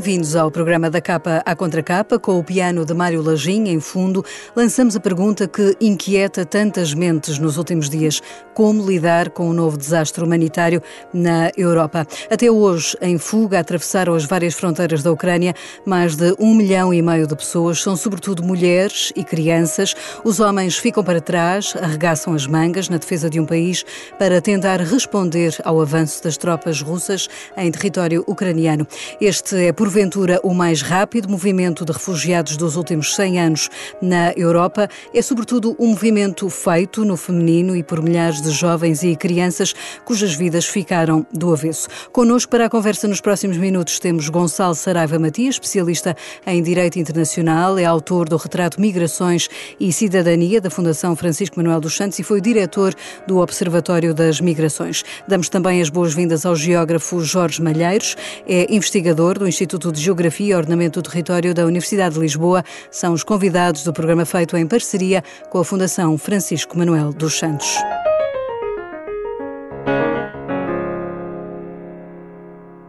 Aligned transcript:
Bem-vindos 0.00 0.34
ao 0.34 0.50
programa 0.50 0.88
da 0.88 0.98
Capa 0.98 1.42
à 1.44 1.54
Contracapa, 1.54 2.18
com 2.18 2.38
o 2.38 2.42
piano 2.42 2.86
de 2.86 2.94
Mário 2.94 3.20
Lajim 3.22 3.68
em 3.68 3.80
fundo. 3.80 4.24
Lançamos 4.56 4.96
a 4.96 5.00
pergunta 5.00 5.46
que 5.46 5.76
inquieta 5.78 6.46
tantas 6.46 6.94
mentes 6.94 7.38
nos 7.38 7.58
últimos 7.58 7.90
dias: 7.90 8.22
como 8.54 8.88
lidar 8.88 9.28
com 9.28 9.50
o 9.50 9.52
novo 9.52 9.76
desastre 9.76 10.24
humanitário 10.24 10.82
na 11.12 11.50
Europa? 11.54 12.06
Até 12.30 12.50
hoje, 12.50 12.96
em 13.02 13.18
fuga, 13.18 13.58
atravessaram 13.58 14.14
as 14.14 14.24
várias 14.24 14.54
fronteiras 14.54 15.02
da 15.02 15.12
Ucrânia 15.12 15.54
mais 15.84 16.16
de 16.16 16.34
um 16.38 16.54
milhão 16.54 16.94
e 16.94 17.02
meio 17.02 17.26
de 17.26 17.36
pessoas, 17.36 17.82
são 17.82 17.94
sobretudo 17.94 18.42
mulheres 18.42 19.12
e 19.14 19.22
crianças. 19.22 19.94
Os 20.24 20.40
homens 20.40 20.78
ficam 20.78 21.04
para 21.04 21.20
trás, 21.20 21.74
arregaçam 21.76 22.32
as 22.32 22.46
mangas 22.46 22.88
na 22.88 22.96
defesa 22.96 23.28
de 23.28 23.38
um 23.38 23.44
país 23.44 23.84
para 24.18 24.40
tentar 24.40 24.80
responder 24.80 25.54
ao 25.62 25.78
avanço 25.78 26.24
das 26.24 26.38
tropas 26.38 26.80
russas 26.80 27.28
em 27.54 27.70
território 27.70 28.24
ucraniano. 28.26 28.86
Este 29.20 29.68
é 29.68 29.70
é 29.70 29.72
porventura 29.90 30.38
o 30.44 30.54
mais 30.54 30.82
rápido 30.82 31.28
movimento 31.28 31.84
de 31.84 31.90
refugiados 31.90 32.56
dos 32.56 32.76
últimos 32.76 33.12
100 33.16 33.40
anos 33.40 33.68
na 34.00 34.30
Europa. 34.36 34.88
É 35.12 35.20
sobretudo 35.20 35.74
um 35.80 35.88
movimento 35.88 36.48
feito 36.48 37.04
no 37.04 37.16
feminino 37.16 37.74
e 37.74 37.82
por 37.82 38.00
milhares 38.00 38.40
de 38.40 38.52
jovens 38.52 39.02
e 39.02 39.16
crianças 39.16 39.74
cujas 40.04 40.32
vidas 40.32 40.64
ficaram 40.64 41.26
do 41.32 41.52
avesso. 41.52 41.88
Connosco 42.12 42.48
para 42.52 42.66
a 42.66 42.70
conversa 42.70 43.08
nos 43.08 43.20
próximos 43.20 43.56
minutos 43.56 43.98
temos 43.98 44.28
Gonçalo 44.28 44.76
Saraiva 44.76 45.18
Matias, 45.18 45.56
especialista 45.56 46.16
em 46.46 46.62
Direito 46.62 47.00
Internacional, 47.00 47.76
é 47.76 47.84
autor 47.84 48.28
do 48.28 48.36
retrato 48.36 48.80
Migrações 48.80 49.48
e 49.80 49.92
Cidadania 49.92 50.60
da 50.60 50.70
Fundação 50.70 51.16
Francisco 51.16 51.56
Manuel 51.56 51.80
dos 51.80 51.96
Santos 51.96 52.16
e 52.20 52.22
foi 52.22 52.40
diretor 52.40 52.94
do 53.26 53.38
Observatório 53.38 54.14
das 54.14 54.40
Migrações. 54.40 55.02
Damos 55.26 55.48
também 55.48 55.82
as 55.82 55.88
boas-vindas 55.88 56.46
ao 56.46 56.54
geógrafo 56.54 57.20
Jorge 57.22 57.60
Malheiros, 57.60 58.14
é 58.46 58.72
investigador 58.72 59.36
do 59.36 59.48
Instituto 59.48 59.79
Instituto 59.80 59.96
de 59.96 60.02
Geografia 60.02 60.52
e 60.52 60.54
Ordenamento 60.54 61.00
do 61.00 61.08
Território 61.08 61.54
da 61.54 61.64
Universidade 61.64 62.14
de 62.14 62.20
Lisboa 62.20 62.62
são 62.90 63.14
os 63.14 63.24
convidados 63.24 63.82
do 63.82 63.94
programa 63.94 64.26
feito 64.26 64.54
em 64.54 64.66
parceria 64.66 65.24
com 65.48 65.58
a 65.58 65.64
Fundação 65.64 66.18
Francisco 66.18 66.76
Manuel 66.76 67.14
dos 67.14 67.38
Santos. 67.38 67.78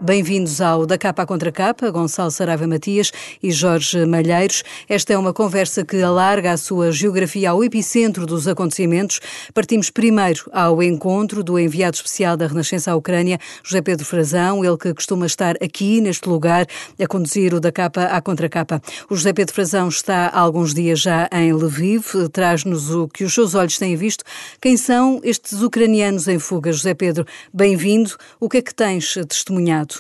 Bem-vindos 0.04 0.60
ao 0.60 0.84
Da 0.88 0.98
Capa 0.98 1.22
à 1.22 1.26
Contra 1.28 1.52
Capa, 1.52 1.92
Gonçalo 1.92 2.32
Saraiva 2.32 2.66
Matias 2.66 3.12
e 3.42 3.52
Jorge 3.52 4.04
Malheiros. 4.04 4.64
Esta 4.90 5.14
é 5.14 5.18
uma 5.18 5.32
conversa 5.32 5.86
que 5.86 6.02
alarga 6.02 6.54
a 6.54 6.58
sua 6.58 6.92
geografia 6.92 7.52
ao 7.52 7.64
epicentro 7.64 8.26
dos 8.26 8.48
acontecimentos. 8.48 9.20
Partimos 9.54 9.92
primeiro 9.92 10.50
ao 10.52 10.82
encontro 10.82 11.44
do 11.44 11.60
enviado 11.60 11.98
especial 11.98 12.36
da 12.36 12.48
Renascença 12.48 12.92
à 12.92 12.96
Ucrânia, 12.96 13.38
José 13.64 13.80
Pedro 13.80 14.04
Frazão, 14.04 14.66
ele 14.66 14.76
que 14.76 14.92
costuma 14.92 15.28
estar 15.28 15.54
aqui 15.64 16.02
neste 16.02 16.28
lugar 16.28 16.66
a 17.00 17.06
conduzir 17.06 17.54
o 17.54 17.60
Da 17.60 17.72
Capa 17.72 18.06
à 18.06 18.20
Contra 18.24 18.50
Capa. 18.50 18.82
O 19.08 19.16
José 19.16 19.34
Pedro 19.34 19.54
Frazão 19.54 19.88
está 19.88 20.30
há 20.30 20.40
alguns 20.40 20.74
dias 20.74 21.00
já 21.00 21.30
em 21.32 21.54
Lviv, 21.54 22.28
traz-nos 22.34 22.90
o 22.90 23.08
que 23.08 23.24
os 23.24 23.36
seus 23.36 23.54
olhos 23.54 23.78
têm 23.78 23.96
visto. 23.96 24.24
Quem 24.60 24.78
são 24.78 25.22
estes 25.24 25.62
ucranianos 25.62 26.28
em 26.28 26.40
fuga? 26.40 26.74
José 26.74 26.96
Pedro, 26.96 27.24
bem-vindo. 27.54 28.16
O 28.40 28.50
que 28.50 28.58
é 28.58 28.62
que 28.64 28.74
tens 28.74 29.14
testemunhado? 29.30 29.91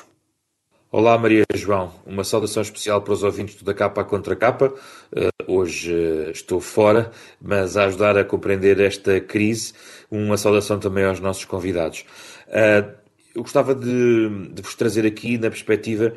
Olá 0.93 1.17
Maria 1.17 1.45
João, 1.55 1.93
uma 2.05 2.21
saudação 2.21 2.61
especial 2.61 3.01
para 3.01 3.13
os 3.13 3.23
ouvintes 3.23 3.63
da 3.63 3.73
capa 3.73 4.01
à 4.01 4.03
contra 4.03 4.35
capa. 4.35 4.73
Uh, 5.09 5.53
hoje 5.53 5.89
uh, 5.89 6.31
estou 6.31 6.59
fora, 6.59 7.11
mas 7.41 7.77
a 7.77 7.85
ajudar 7.85 8.17
a 8.17 8.25
compreender 8.25 8.77
esta 8.81 9.21
crise, 9.21 9.71
uma 10.11 10.35
saudação 10.35 10.77
também 10.79 11.05
aos 11.05 11.21
nossos 11.21 11.45
convidados. 11.45 12.03
Uh, 12.49 12.91
eu 13.33 13.41
gostava 13.41 13.73
de, 13.73 14.49
de, 14.51 14.61
vos 14.61 14.75
trazer 14.75 15.05
aqui 15.05 15.37
na 15.37 15.49
perspectiva 15.49 16.13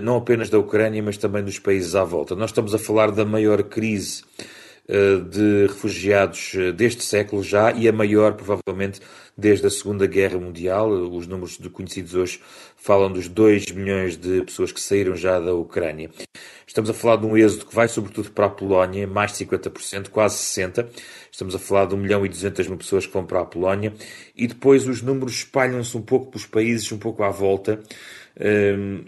não 0.00 0.16
apenas 0.16 0.48
da 0.48 0.58
Ucrânia, 0.58 1.02
mas 1.02 1.18
também 1.18 1.44
dos 1.44 1.58
países 1.58 1.94
à 1.94 2.02
volta. 2.02 2.34
Nós 2.34 2.48
estamos 2.48 2.74
a 2.74 2.78
falar 2.78 3.10
da 3.10 3.26
maior 3.26 3.62
crise 3.64 4.24
de 4.86 5.66
refugiados 5.66 6.52
deste 6.76 7.02
século 7.04 7.42
já 7.42 7.72
e 7.72 7.88
a 7.88 7.92
maior, 7.92 8.34
provavelmente, 8.34 9.00
desde 9.36 9.66
a 9.66 9.70
Segunda 9.70 10.06
Guerra 10.06 10.38
Mundial. 10.38 10.90
Os 10.90 11.26
números 11.26 11.56
conhecidos 11.72 12.14
hoje 12.14 12.40
falam 12.76 13.10
dos 13.10 13.26
2 13.28 13.70
milhões 13.72 14.16
de 14.16 14.42
pessoas 14.42 14.72
que 14.72 14.80
saíram 14.80 15.16
já 15.16 15.40
da 15.40 15.54
Ucrânia. 15.54 16.10
Estamos 16.66 16.90
a 16.90 16.94
falar 16.94 17.16
de 17.16 17.26
um 17.26 17.36
êxodo 17.36 17.66
que 17.66 17.74
vai 17.74 17.88
sobretudo 17.88 18.30
para 18.30 18.46
a 18.46 18.50
Polónia, 18.50 19.06
mais 19.06 19.32
de 19.32 19.44
50%, 19.46 20.08
quase 20.08 20.36
60%. 20.36 20.86
Estamos 21.30 21.54
a 21.54 21.58
falar 21.58 21.86
de 21.86 21.94
1 21.94 21.98
milhão 21.98 22.26
e 22.26 22.28
200 22.28 22.68
mil 22.68 22.76
pessoas 22.76 23.06
que 23.06 23.12
vão 23.12 23.24
para 23.24 23.40
a 23.40 23.44
Polónia. 23.44 23.92
E 24.36 24.46
depois 24.46 24.86
os 24.86 25.02
números 25.02 25.34
espalham-se 25.34 25.96
um 25.96 26.02
pouco 26.02 26.30
pelos 26.30 26.46
países, 26.46 26.90
um 26.92 26.98
pouco 26.98 27.22
à 27.22 27.30
volta. 27.30 27.80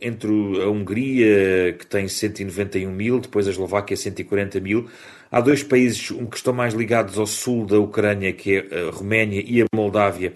Entre 0.01 0.31
a 0.63 0.69
Hungria, 0.69 1.75
que 1.79 1.87
tem 1.87 2.07
191 2.09 2.91
mil, 2.91 3.21
depois 3.21 3.47
a 3.47 3.51
Eslováquia, 3.51 3.97
140 3.97 4.61
mil. 4.61 4.89
Há 5.37 5.41
dois 5.43 5.63
países 5.63 6.09
que 6.31 6.37
estão 6.39 6.55
mais 6.55 6.73
ligados 6.73 7.19
ao 7.19 7.27
sul 7.27 7.67
da 7.67 7.79
Ucrânia, 7.79 8.33
que 8.33 8.57
é 8.57 8.89
a 8.89 8.91
Roménia 8.91 9.45
e 9.47 9.61
a 9.61 9.67
Moldávia, 9.71 10.33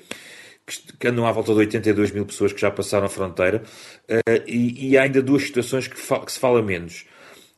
que 0.99 1.09
andam 1.09 1.27
à 1.27 1.33
volta 1.33 1.55
de 1.55 1.59
82 1.61 2.11
mil 2.11 2.27
pessoas 2.27 2.53
que 2.53 2.61
já 2.61 2.71
passaram 2.71 3.07
a 3.07 3.09
fronteira, 3.09 3.63
uh, 4.11 4.43
e, 4.47 4.99
há 4.99 5.05
ainda 5.05 5.23
duas 5.23 5.45
situações 5.45 5.89
que, 5.89 5.99
se 5.99 6.39
fala 6.39 6.61
menos. 6.61 7.07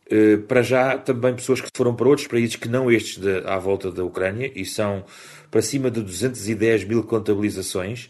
Uh, 0.07 0.39
para 0.43 0.63
já, 0.63 0.97
também 0.97 1.35
pessoas 1.35 1.61
que 1.61 1.69
foram 1.77 1.97
para 1.97 2.07
outros 2.07 2.29
países 2.29 2.55
que 2.55 2.69
não 2.69 2.89
estes 2.89 3.19
de, 3.19 3.39
à 3.45 3.59
volta 3.59 3.91
da 3.91 4.05
Ucrânia, 4.05 4.53
e 4.55 4.65
são 4.65 5.05
para 5.51 5.63
cima 5.63 5.91
de 5.91 6.01
210 6.01 6.85
mil 6.85 7.03
contabilizações. 7.03 8.09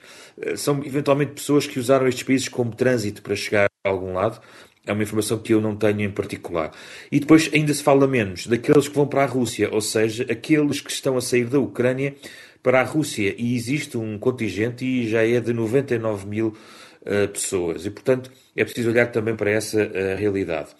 São 0.57 0.85
eventualmente 0.85 1.33
pessoas 1.33 1.67
que 1.67 1.79
usaram 1.79 2.07
estes 2.07 2.23
países 2.23 2.51
como 2.51 2.77
trânsito 2.77 3.23
para 3.23 3.35
chegar 3.35 3.71
a 3.83 3.89
algum 3.89 4.13
lado. 4.13 4.43
É 4.85 4.93
uma 4.93 5.03
informação 5.03 5.39
que 5.39 5.55
eu 5.55 5.61
não 5.61 5.77
tenho 5.77 6.01
em 6.01 6.11
particular. 6.11 6.73
E 7.11 7.21
depois 7.21 7.49
ainda 7.53 7.73
se 7.73 7.83
fala 7.83 8.07
menos 8.09 8.49
daqueles 8.49 8.89
que 8.89 8.95
vão 8.95 9.07
para 9.07 9.23
a 9.23 9.27
Rússia, 9.27 9.69
ou 9.73 9.81
seja, 9.81 10.27
aqueles 10.29 10.81
que 10.81 10.91
estão 10.91 11.17
a 11.17 11.21
sair 11.21 11.45
da 11.45 11.61
Ucrânia 11.61 12.17
para 12.63 12.81
a 12.81 12.85
Rússia. 12.85 13.35
E 13.39 13.55
existe 13.55 13.97
um 13.97 14.19
contingente 14.19 14.85
e 14.85 15.09
já 15.09 15.25
é 15.25 15.41
de 15.41 15.53
99 15.53 16.27
mil 16.27 16.49
uh, 16.49 17.29
pessoas. 17.29 17.87
E, 17.87 17.91
portanto, 17.91 18.31
é 18.57 18.65
preciso 18.65 18.91
olhar 18.91 19.07
também 19.13 19.37
para 19.37 19.51
essa 19.51 19.85
uh, 19.85 20.19
realidade. 20.19 20.71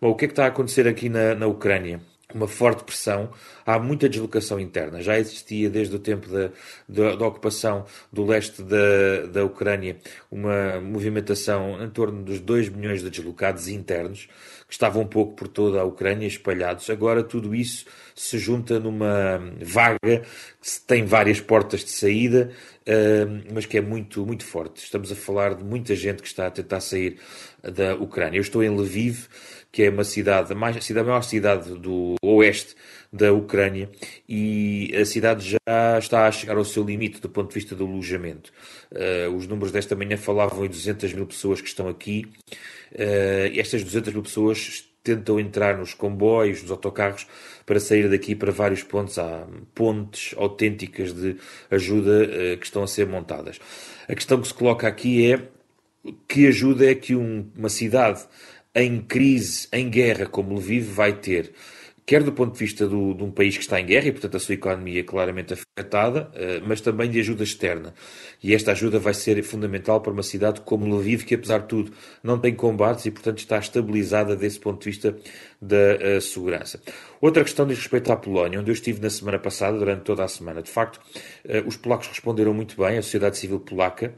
Bom, 0.00 0.10
o 0.10 0.14
que 0.14 0.26
é 0.26 0.28
que 0.28 0.32
está 0.32 0.44
a 0.44 0.48
acontecer 0.48 0.86
aqui 0.86 1.08
na, 1.08 1.34
na 1.34 1.48
Ucrânia? 1.48 2.00
Uma 2.34 2.46
forte 2.46 2.84
pressão, 2.84 3.30
há 3.64 3.78
muita 3.78 4.08
deslocação 4.08 4.60
interna. 4.60 5.00
Já 5.00 5.18
existia 5.18 5.70
desde 5.70 5.96
o 5.96 5.98
tempo 5.98 6.28
da, 6.28 6.50
da, 6.86 7.16
da, 7.16 7.26
ocupação 7.26 7.86
do 8.12 8.24
leste 8.24 8.62
da, 8.62 9.26
da 9.32 9.44
Ucrânia 9.44 9.96
uma 10.30 10.78
movimentação 10.80 11.82
em 11.82 11.88
torno 11.88 12.22
dos 12.22 12.38
2 12.40 12.68
milhões 12.68 13.02
de 13.02 13.08
deslocados 13.08 13.66
internos, 13.68 14.28
que 14.66 14.74
estavam 14.74 15.02
um 15.02 15.06
pouco 15.06 15.34
por 15.34 15.48
toda 15.48 15.80
a 15.80 15.84
Ucrânia 15.84 16.26
espalhados. 16.26 16.90
Agora 16.90 17.22
tudo 17.22 17.54
isso 17.54 17.86
se 18.14 18.38
junta 18.38 18.78
numa 18.78 19.40
vaga 19.62 20.22
que 20.60 20.80
tem 20.86 21.06
várias 21.06 21.40
portas 21.40 21.82
de 21.82 21.90
saída, 21.90 22.50
mas 23.50 23.64
que 23.64 23.78
é 23.78 23.80
muito, 23.80 24.26
muito 24.26 24.44
forte. 24.44 24.84
Estamos 24.84 25.10
a 25.10 25.14
falar 25.14 25.54
de 25.54 25.64
muita 25.64 25.94
gente 25.94 26.20
que 26.20 26.28
está 26.28 26.48
a 26.48 26.50
tentar 26.50 26.80
sair 26.80 27.18
da 27.62 27.94
Ucrânia. 27.94 28.38
Eu 28.38 28.42
estou 28.42 28.62
em 28.62 28.68
Lviv, 28.68 29.26
que 29.70 29.82
é 29.82 29.90
uma 29.90 30.04
cidade, 30.04 30.54
mais, 30.54 30.76
a, 30.76 30.80
cidade, 30.80 31.06
a 31.06 31.08
maior 31.10 31.22
cidade 31.22 31.70
do 31.78 32.14
oeste 32.22 32.74
da 33.12 33.32
Ucrânia, 33.32 33.90
e 34.28 34.94
a 34.96 35.04
cidade 35.04 35.48
já 35.50 35.98
está 35.98 36.26
a 36.26 36.32
chegar 36.32 36.56
ao 36.56 36.64
seu 36.64 36.82
limite 36.82 37.20
do 37.20 37.28
ponto 37.28 37.48
de 37.48 37.54
vista 37.54 37.74
do 37.74 37.86
alojamento. 37.86 38.52
Uh, 38.90 39.34
os 39.34 39.46
números 39.46 39.72
desta 39.72 39.94
manhã 39.94 40.16
falavam 40.16 40.64
em 40.64 40.68
200 40.68 41.12
mil 41.12 41.26
pessoas 41.26 41.60
que 41.60 41.68
estão 41.68 41.88
aqui. 41.88 42.26
Uh, 42.92 43.58
estas 43.58 43.82
200 43.84 44.12
mil 44.12 44.22
pessoas 44.22 44.84
tentam 45.02 45.40
entrar 45.40 45.78
nos 45.78 45.94
comboios, 45.94 46.62
nos 46.62 46.70
autocarros, 46.70 47.26
para 47.64 47.80
sair 47.80 48.10
daqui 48.10 48.34
para 48.34 48.52
vários 48.52 48.82
pontos. 48.82 49.18
Há 49.18 49.46
pontes 49.74 50.34
autênticas 50.36 51.12
de 51.12 51.36
ajuda 51.70 52.24
uh, 52.24 52.58
que 52.58 52.66
estão 52.66 52.82
a 52.82 52.86
ser 52.86 53.06
montadas. 53.06 53.58
A 54.08 54.14
questão 54.14 54.40
que 54.40 54.48
se 54.48 54.54
coloca 54.54 54.86
aqui 54.86 55.32
é 55.32 55.48
que 56.26 56.46
ajuda 56.46 56.90
é 56.90 56.94
que 56.94 57.14
um, 57.14 57.50
uma 57.56 57.68
cidade 57.68 58.22
em 58.78 59.00
crise, 59.00 59.68
em 59.72 59.88
guerra, 59.90 60.26
como 60.26 60.54
Lviv 60.54 60.84
vai 60.92 61.12
ter, 61.12 61.52
quer 62.08 62.22
do 62.22 62.32
ponto 62.32 62.54
de 62.54 62.58
vista 62.58 62.88
do, 62.88 63.12
de 63.12 63.22
um 63.22 63.30
país 63.30 63.54
que 63.58 63.62
está 63.62 63.78
em 63.78 63.84
guerra 63.84 64.06
e, 64.06 64.12
portanto, 64.12 64.34
a 64.34 64.40
sua 64.40 64.54
economia 64.54 65.00
é 65.00 65.02
claramente 65.02 65.52
afetada, 65.52 66.30
eh, 66.32 66.58
mas 66.66 66.80
também 66.80 67.10
de 67.10 67.20
ajuda 67.20 67.44
externa. 67.44 67.92
E 68.42 68.54
esta 68.54 68.72
ajuda 68.72 68.98
vai 68.98 69.12
ser 69.12 69.42
fundamental 69.42 70.00
para 70.00 70.10
uma 70.10 70.22
cidade 70.22 70.62
como 70.62 70.86
Lviv, 70.86 71.24
que, 71.24 71.34
apesar 71.34 71.58
de 71.58 71.68
tudo, 71.68 71.92
não 72.22 72.38
tem 72.38 72.54
combates 72.54 73.04
e, 73.04 73.10
portanto, 73.10 73.40
está 73.40 73.58
estabilizada 73.58 74.34
desse 74.34 74.58
ponto 74.58 74.80
de 74.80 74.86
vista 74.86 75.14
da 75.60 76.16
uh, 76.16 76.20
segurança. 76.22 76.80
Outra 77.20 77.44
questão 77.44 77.66
diz 77.66 77.76
respeito 77.76 78.10
à 78.10 78.16
Polónia, 78.16 78.58
onde 78.58 78.70
eu 78.70 78.74
estive 78.74 79.02
na 79.02 79.10
semana 79.10 79.38
passada, 79.38 79.76
durante 79.76 80.00
toda 80.00 80.24
a 80.24 80.28
semana. 80.28 80.62
De 80.62 80.70
facto, 80.70 80.96
uh, 81.44 81.66
os 81.66 81.76
polacos 81.76 82.06
responderam 82.06 82.54
muito 82.54 82.74
bem, 82.74 82.96
a 82.96 83.02
sociedade 83.02 83.36
civil 83.36 83.60
polaca. 83.60 84.14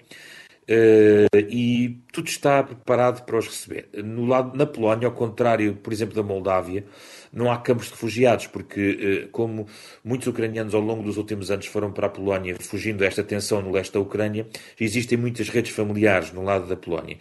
Uh, 0.70 1.36
e 1.48 2.00
tudo 2.12 2.28
está 2.28 2.62
preparado 2.62 3.24
para 3.24 3.36
os 3.36 3.46
receber. 3.48 3.88
No 4.04 4.24
lado, 4.24 4.56
na 4.56 4.64
Polónia, 4.64 5.08
ao 5.08 5.12
contrário, 5.12 5.74
por 5.74 5.92
exemplo, 5.92 6.14
da 6.14 6.22
Moldávia, 6.22 6.84
não 7.32 7.50
há 7.50 7.58
campos 7.58 7.86
de 7.86 7.90
refugiados, 7.90 8.46
porque, 8.46 9.24
uh, 9.26 9.28
como 9.30 9.66
muitos 10.04 10.28
ucranianos 10.28 10.72
ao 10.72 10.80
longo 10.80 11.02
dos 11.02 11.16
últimos 11.16 11.50
anos 11.50 11.66
foram 11.66 11.90
para 11.90 12.06
a 12.06 12.10
Polónia, 12.10 12.54
fugindo 12.60 12.98
desta 12.98 13.24
tensão 13.24 13.60
no 13.60 13.72
leste 13.72 13.94
da 13.94 13.98
Ucrânia, 13.98 14.46
existem 14.78 15.18
muitas 15.18 15.48
redes 15.48 15.72
familiares 15.72 16.32
no 16.32 16.44
lado 16.44 16.68
da 16.68 16.76
Polónia. 16.76 17.18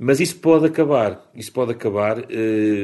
Mas 0.00 0.20
isso 0.20 0.36
pode 0.36 0.64
acabar, 0.64 1.28
isso 1.34 1.50
pode 1.50 1.72
acabar 1.72 2.20
uh, 2.20 2.24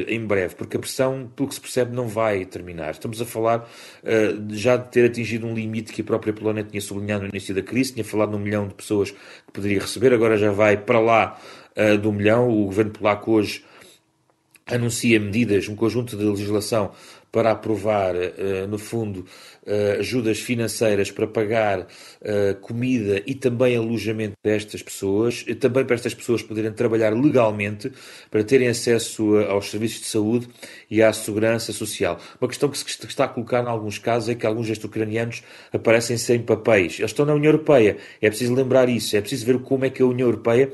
em 0.05 0.19
breve, 0.25 0.53
porque 0.55 0.75
a 0.75 0.79
pressão, 0.81 1.31
pelo 1.33 1.47
que 1.47 1.55
se 1.55 1.61
percebe, 1.61 1.95
não 1.95 2.09
vai 2.09 2.43
terminar. 2.43 2.91
Estamos 2.91 3.21
a 3.21 3.25
falar 3.25 3.59
uh, 3.59 4.53
já 4.53 4.75
de 4.75 4.91
ter 4.91 5.05
atingido 5.05 5.47
um 5.47 5.53
limite 5.53 5.93
que 5.93 6.01
a 6.01 6.03
própria 6.03 6.33
Polónia 6.33 6.65
tinha 6.65 6.81
sublinhado 6.81 7.23
no 7.23 7.29
início 7.29 7.55
da 7.55 7.61
crise, 7.61 7.93
tinha 7.93 8.03
falado 8.03 8.33
num 8.33 8.39
milhão 8.39 8.67
de 8.67 8.73
pessoas 8.73 9.11
que 9.11 9.51
poderia 9.53 9.79
receber, 9.79 10.13
agora 10.13 10.35
já 10.35 10.51
vai 10.51 10.75
para 10.75 10.99
lá 10.99 11.39
uh, 11.77 11.97
do 11.97 12.11
milhão. 12.11 12.49
O 12.49 12.65
governo 12.65 12.91
polaco 12.91 13.31
hoje 13.31 13.63
anuncia 14.67 15.17
medidas, 15.17 15.69
um 15.69 15.75
conjunto 15.75 16.17
de 16.17 16.23
legislação 16.25 16.91
para 17.31 17.51
aprovar, 17.51 18.13
no 18.69 18.77
fundo, 18.77 19.25
uh, 19.65 19.99
ajudas 19.99 20.39
financeiras 20.39 21.11
para 21.11 21.27
pagar 21.27 21.81
uh, 21.81 22.55
comida 22.61 23.21
e 23.25 23.35
também 23.35 23.75
alojamento 23.75 24.35
destas 24.43 24.81
pessoas, 24.81 25.43
e 25.47 25.55
também 25.55 25.85
para 25.85 25.95
estas 25.95 26.13
pessoas 26.13 26.41
poderem 26.41 26.71
trabalhar 26.71 27.13
legalmente, 27.13 27.91
para 28.29 28.43
terem 28.43 28.67
acesso 28.67 29.37
aos 29.37 29.69
serviços 29.69 30.01
de 30.01 30.07
saúde 30.07 30.47
e 30.89 31.01
à 31.01 31.11
segurança 31.11 31.71
social. 31.71 32.19
Uma 32.39 32.47
questão 32.47 32.69
que 32.69 32.77
se 32.77 32.85
está 32.85 33.25
a 33.25 33.27
colocar 33.27 33.63
em 33.63 33.67
alguns 33.67 33.97
casos 33.97 34.29
é 34.29 34.35
que 34.35 34.45
alguns 34.45 34.67
destes 34.67 34.85
ucranianos 34.85 35.43
aparecem 35.71 36.17
sem 36.17 36.41
papéis. 36.41 36.99
Eles 36.99 37.11
estão 37.11 37.25
na 37.25 37.33
União 37.33 37.51
Europeia. 37.51 37.97
É 38.21 38.29
preciso 38.29 38.53
lembrar 38.53 38.89
isso. 38.89 39.15
É 39.15 39.21
preciso 39.21 39.45
ver 39.45 39.59
como 39.59 39.85
é 39.85 39.89
que 39.89 40.01
a 40.01 40.05
União 40.05 40.27
Europeia 40.27 40.71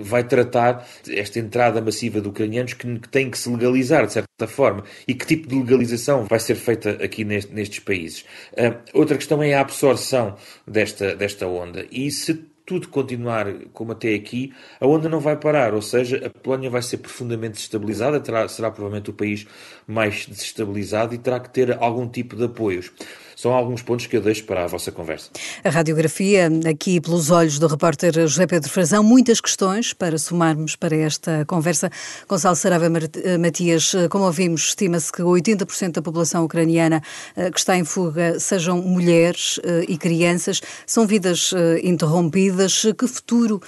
vai 0.00 0.24
tratar 0.24 0.86
esta 1.08 1.38
entrada 1.38 1.80
massiva 1.80 2.20
de 2.20 2.28
ucranianos 2.28 2.72
que, 2.74 2.98
que 2.98 3.08
têm 3.08 3.30
que 3.30 3.38
se 3.38 3.48
legalizar, 3.48 4.06
de 4.06 4.12
certa 4.12 4.46
forma, 4.46 4.84
e 5.06 5.14
que 5.14 5.26
tipo 5.26 5.48
de 5.48 5.54
legalização 5.54 6.24
vai 6.24 6.40
ser 6.40 6.54
feita 6.54 6.90
aqui 7.02 7.24
neste, 7.24 7.52
nestes 7.52 7.77
países. 7.78 8.24
Uh, 8.52 8.78
outra 8.92 9.16
questão 9.16 9.42
é 9.42 9.54
a 9.54 9.60
absorção 9.60 10.36
desta, 10.66 11.14
desta 11.14 11.46
onda. 11.46 11.86
E 11.90 12.10
se 12.10 12.34
tudo 12.68 12.86
continuar 12.88 13.46
como 13.72 13.92
até 13.92 14.14
aqui, 14.14 14.52
a 14.78 14.86
onda 14.86 15.08
não 15.08 15.20
vai 15.20 15.36
parar, 15.36 15.72
ou 15.72 15.80
seja, 15.80 16.26
a 16.26 16.28
Polónia 16.28 16.68
vai 16.68 16.82
ser 16.82 16.98
profundamente 16.98 17.54
desestabilizada, 17.54 18.20
terá, 18.20 18.46
será 18.46 18.70
provavelmente 18.70 19.08
o 19.08 19.14
país 19.14 19.46
mais 19.86 20.26
desestabilizado 20.26 21.14
e 21.14 21.18
terá 21.18 21.40
que 21.40 21.48
ter 21.48 21.72
algum 21.82 22.06
tipo 22.06 22.36
de 22.36 22.44
apoios. 22.44 22.92
São 23.38 23.52
alguns 23.52 23.82
pontos 23.82 24.08
que 24.08 24.16
eu 24.16 24.20
deixo 24.20 24.42
para 24.42 24.64
a 24.64 24.66
vossa 24.66 24.90
conversa. 24.90 25.30
A 25.62 25.70
radiografia, 25.70 26.50
aqui 26.68 27.00
pelos 27.00 27.30
olhos 27.30 27.56
do 27.60 27.68
repórter 27.68 28.12
José 28.12 28.48
Pedro 28.48 28.68
Frazão, 28.68 29.00
muitas 29.04 29.40
questões 29.40 29.92
para 29.92 30.18
somarmos 30.18 30.74
para 30.74 30.96
esta 30.96 31.44
conversa. 31.46 31.88
Gonçalo 32.28 32.56
Sarava 32.56 32.90
Matias, 33.38 33.92
como 34.10 34.24
ouvimos, 34.24 34.70
estima-se 34.70 35.12
que 35.12 35.22
80% 35.22 35.92
da 35.92 36.02
população 36.02 36.44
ucraniana 36.44 37.00
eh, 37.36 37.48
que 37.52 37.60
está 37.60 37.76
em 37.76 37.84
fuga 37.84 38.40
sejam 38.40 38.82
mulheres 38.82 39.60
eh, 39.62 39.84
e 39.86 39.96
crianças. 39.96 40.60
São 40.84 41.06
vidas 41.06 41.54
eh, 41.54 41.80
interrompidas. 41.84 42.86
Que 42.98 43.06
futuro 43.06 43.62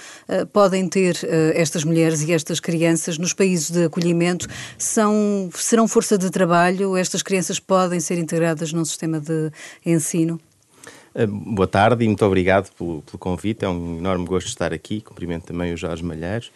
podem 0.51 0.89
ter 0.89 1.17
estas 1.55 1.85
mulheres 1.85 2.21
e 2.21 2.33
estas 2.33 2.59
crianças 2.59 3.17
nos 3.17 3.31
países 3.31 3.71
de 3.71 3.85
acolhimento? 3.85 4.47
São, 4.77 5.49
serão 5.53 5.87
força 5.87 6.17
de 6.17 6.29
trabalho? 6.29 6.97
Estas 6.97 7.21
crianças 7.21 7.57
podem 7.57 8.01
ser 8.01 8.17
integradas 8.17 8.73
num 8.73 8.83
sistema 8.83 9.19
de 9.19 9.49
ensino. 9.85 10.39
Ah, 11.13 11.27
boa 11.27 11.67
tarde 11.67 12.05
e 12.05 12.07
muito 12.07 12.25
obrigado 12.25 12.71
pelo, 12.71 13.01
pelo, 13.01 13.17
convite. 13.17 13.65
É 13.65 13.69
um 13.69 13.97
enorme 13.97 14.25
gosto 14.25 14.47
estar 14.47 14.73
aqui. 14.73 15.01
Cumprimento 15.01 15.45
também 15.45 15.73
o 15.73 15.77
Jorge 15.77 16.03
Malheiros. 16.03 16.51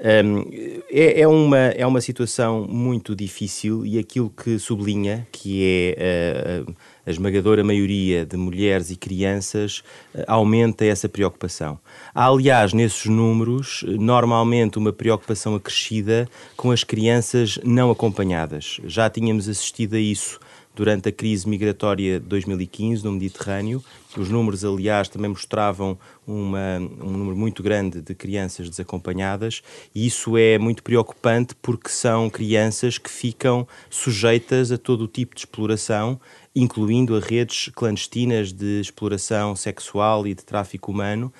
Um, 0.00 0.46
é, 0.90 1.20
é, 1.20 1.28
uma, 1.28 1.58
é 1.58 1.86
uma 1.86 2.00
situação 2.00 2.66
muito 2.66 3.14
difícil 3.14 3.84
e 3.84 3.98
aquilo 3.98 4.30
que 4.30 4.58
sublinha, 4.58 5.26
que 5.30 5.94
é 5.98 6.62
uh, 6.66 6.74
a 7.04 7.10
esmagadora 7.10 7.62
maioria 7.62 8.24
de 8.24 8.36
mulheres 8.36 8.90
e 8.90 8.96
crianças, 8.96 9.82
uh, 10.14 10.24
aumenta 10.26 10.86
essa 10.86 11.08
preocupação. 11.08 11.78
Há, 12.14 12.28
aliás, 12.28 12.72
nesses 12.72 13.06
números, 13.06 13.84
normalmente 13.86 14.78
uma 14.78 14.92
preocupação 14.92 15.54
acrescida 15.54 16.26
com 16.56 16.70
as 16.70 16.82
crianças 16.82 17.58
não 17.62 17.90
acompanhadas. 17.90 18.80
Já 18.86 19.10
tínhamos 19.10 19.48
assistido 19.48 19.96
a 19.96 20.00
isso 20.00 20.40
durante 20.78 21.08
a 21.08 21.12
crise 21.12 21.48
migratória 21.48 22.20
de 22.20 22.26
2015 22.26 23.04
no 23.04 23.10
Mediterrâneo. 23.10 23.82
Os 24.16 24.28
números, 24.28 24.64
aliás, 24.64 25.08
também 25.08 25.28
mostravam 25.28 25.98
uma, 26.24 26.78
um 27.02 27.10
número 27.10 27.36
muito 27.36 27.64
grande 27.64 28.00
de 28.00 28.14
crianças 28.14 28.70
desacompanhadas 28.70 29.60
e 29.92 30.06
isso 30.06 30.36
é 30.36 30.56
muito 30.56 30.84
preocupante 30.84 31.52
porque 31.60 31.88
são 31.88 32.30
crianças 32.30 32.96
que 32.96 33.10
ficam 33.10 33.66
sujeitas 33.90 34.70
a 34.70 34.78
todo 34.78 35.02
o 35.02 35.08
tipo 35.08 35.34
de 35.34 35.40
exploração 35.40 36.20
incluindo 36.54 37.16
a 37.16 37.20
redes 37.20 37.70
clandestinas 37.74 38.52
de 38.52 38.80
exploração 38.80 39.54
sexual 39.54 40.26
e 40.26 40.34
de 40.34 40.44
tráfico 40.44 40.90
humano, 40.90 41.32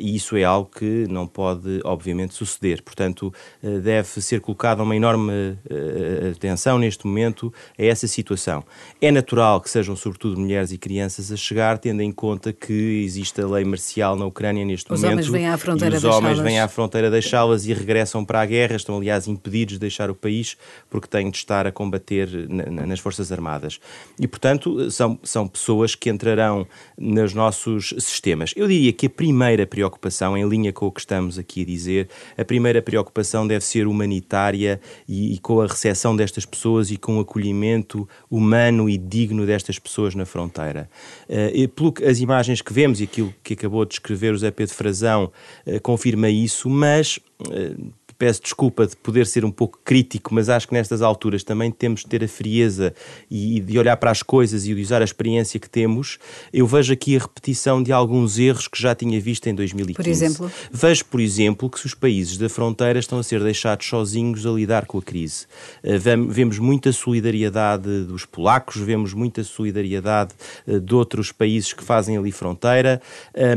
e 0.00 0.14
isso 0.14 0.36
é 0.36 0.44
algo 0.44 0.70
que 0.70 1.06
não 1.08 1.26
pode, 1.26 1.80
obviamente, 1.84 2.34
suceder. 2.34 2.82
Portanto, 2.82 3.32
eh, 3.62 3.78
deve 3.78 4.08
ser 4.20 4.40
colocada 4.40 4.82
uma 4.82 4.94
enorme 4.94 5.58
eh, 5.68 6.32
atenção 6.36 6.78
neste 6.78 7.06
momento 7.06 7.52
a 7.78 7.84
essa 7.84 8.06
situação. 8.06 8.64
É 9.00 9.10
natural 9.10 9.60
que 9.60 9.70
sejam, 9.70 9.96
sobretudo, 9.96 10.38
mulheres 10.38 10.72
e 10.72 10.78
crianças 10.78 11.32
a 11.32 11.36
chegar, 11.36 11.78
tendo 11.78 12.02
em 12.02 12.12
conta 12.12 12.52
que 12.52 13.02
existe 13.04 13.40
a 13.40 13.46
lei 13.46 13.64
marcial 13.64 14.16
na 14.16 14.26
Ucrânia 14.26 14.64
neste 14.64 14.92
os 14.92 15.00
momento. 15.00 15.12
Homens 15.12 15.28
vêm 15.28 15.48
à 15.48 15.58
fronteira 15.58 15.94
e 15.94 15.98
os 15.98 16.04
homens 16.04 16.38
vêm 16.38 16.60
à 16.60 16.68
fronteira 16.68 17.10
deixá-las 17.10 17.66
e 17.66 17.72
regressam 17.72 18.24
para 18.24 18.40
a 18.40 18.46
guerra, 18.46 18.76
estão, 18.76 18.96
aliás, 18.96 19.26
impedidos 19.26 19.74
de 19.74 19.80
deixar 19.80 20.10
o 20.10 20.14
país 20.14 20.56
porque 20.88 21.08
têm 21.08 21.30
de 21.30 21.36
estar 21.36 21.66
a 21.66 21.72
combater 21.72 22.28
nas 22.48 23.00
Forças 23.00 23.32
Armadas. 23.32 23.80
E, 24.20 24.28
portanto, 24.28 24.52
portanto, 24.62 24.90
são, 24.90 25.18
são 25.22 25.48
pessoas 25.48 25.94
que 25.94 26.10
entrarão 26.10 26.66
nos 26.98 27.34
nossos 27.34 27.94
sistemas. 27.98 28.52
Eu 28.56 28.68
diria 28.68 28.92
que 28.92 29.06
a 29.06 29.10
primeira 29.10 29.61
preocupação, 29.66 30.36
em 30.36 30.48
linha 30.48 30.72
com 30.72 30.86
o 30.86 30.92
que 30.92 31.00
estamos 31.00 31.38
aqui 31.38 31.62
a 31.62 31.64
dizer, 31.64 32.08
a 32.36 32.44
primeira 32.44 32.82
preocupação 32.82 33.46
deve 33.46 33.64
ser 33.64 33.86
humanitária 33.86 34.80
e, 35.08 35.34
e 35.34 35.38
com 35.38 35.60
a 35.60 35.66
recepção 35.66 36.14
destas 36.14 36.44
pessoas 36.44 36.90
e 36.90 36.96
com 36.96 37.18
o 37.18 37.20
acolhimento 37.20 38.08
humano 38.30 38.88
e 38.88 38.96
digno 38.96 39.46
destas 39.46 39.78
pessoas 39.78 40.14
na 40.14 40.24
fronteira. 40.24 40.88
Uh, 41.28 41.68
pelo 41.68 41.92
que 41.92 42.04
as 42.04 42.20
imagens 42.20 42.60
que 42.60 42.72
vemos 42.72 43.00
e 43.00 43.04
aquilo 43.04 43.34
que 43.42 43.54
acabou 43.54 43.84
de 43.84 43.90
descrever 43.90 44.32
o 44.32 44.38
Zé 44.38 44.50
Pedro 44.50 44.74
Frazão 44.74 45.32
uh, 45.66 45.80
confirma 45.80 46.28
isso, 46.28 46.68
mas 46.68 47.18
uh, 47.48 47.92
peço 48.22 48.40
desculpa 48.40 48.86
de 48.86 48.94
poder 48.94 49.26
ser 49.26 49.44
um 49.44 49.50
pouco 49.50 49.80
crítico, 49.84 50.32
mas 50.32 50.48
acho 50.48 50.68
que 50.68 50.74
nestas 50.74 51.02
alturas 51.02 51.42
também 51.42 51.72
temos 51.72 52.02
de 52.02 52.06
ter 52.06 52.22
a 52.22 52.28
frieza 52.28 52.94
e, 53.28 53.58
de 53.58 53.76
olhar 53.76 53.96
para 53.96 54.12
as 54.12 54.22
coisas 54.22 54.64
e 54.64 54.72
de 54.72 54.80
usar 54.80 55.02
a 55.02 55.04
experiência 55.04 55.58
que 55.58 55.68
temos. 55.68 56.20
Eu 56.52 56.64
vejo 56.64 56.92
aqui 56.92 57.16
a 57.16 57.18
repetição 57.18 57.82
de 57.82 57.90
alguns 57.90 58.38
erros 58.38 58.68
que 58.68 58.80
já 58.80 58.94
tinha 58.94 59.20
visto 59.20 59.48
em 59.48 59.54
2015. 59.56 59.96
Por 59.96 60.08
exemplo? 60.08 60.52
Vejo, 60.70 61.04
por 61.06 61.20
exemplo, 61.20 61.68
que 61.68 61.84
os 61.84 61.94
países 61.94 62.38
da 62.38 62.48
fronteira 62.48 63.00
estão 63.00 63.18
a 63.18 63.24
ser 63.24 63.42
deixados 63.42 63.88
sozinhos 63.88 64.46
a 64.46 64.50
lidar 64.50 64.86
com 64.86 64.98
a 64.98 65.02
crise. 65.02 65.46
Eh, 65.82 65.98
vemos 65.98 66.60
muita 66.60 66.92
solidariedade 66.92 68.04
dos 68.04 68.24
polacos, 68.24 68.76
vemos 68.76 69.14
muita 69.14 69.42
solidariedade 69.42 70.32
eh, 70.64 70.78
de 70.78 70.94
outros 70.94 71.32
países 71.32 71.72
que 71.72 71.82
fazem 71.82 72.16
ali 72.16 72.30
fronteira, 72.30 73.02
eh, 73.34 73.56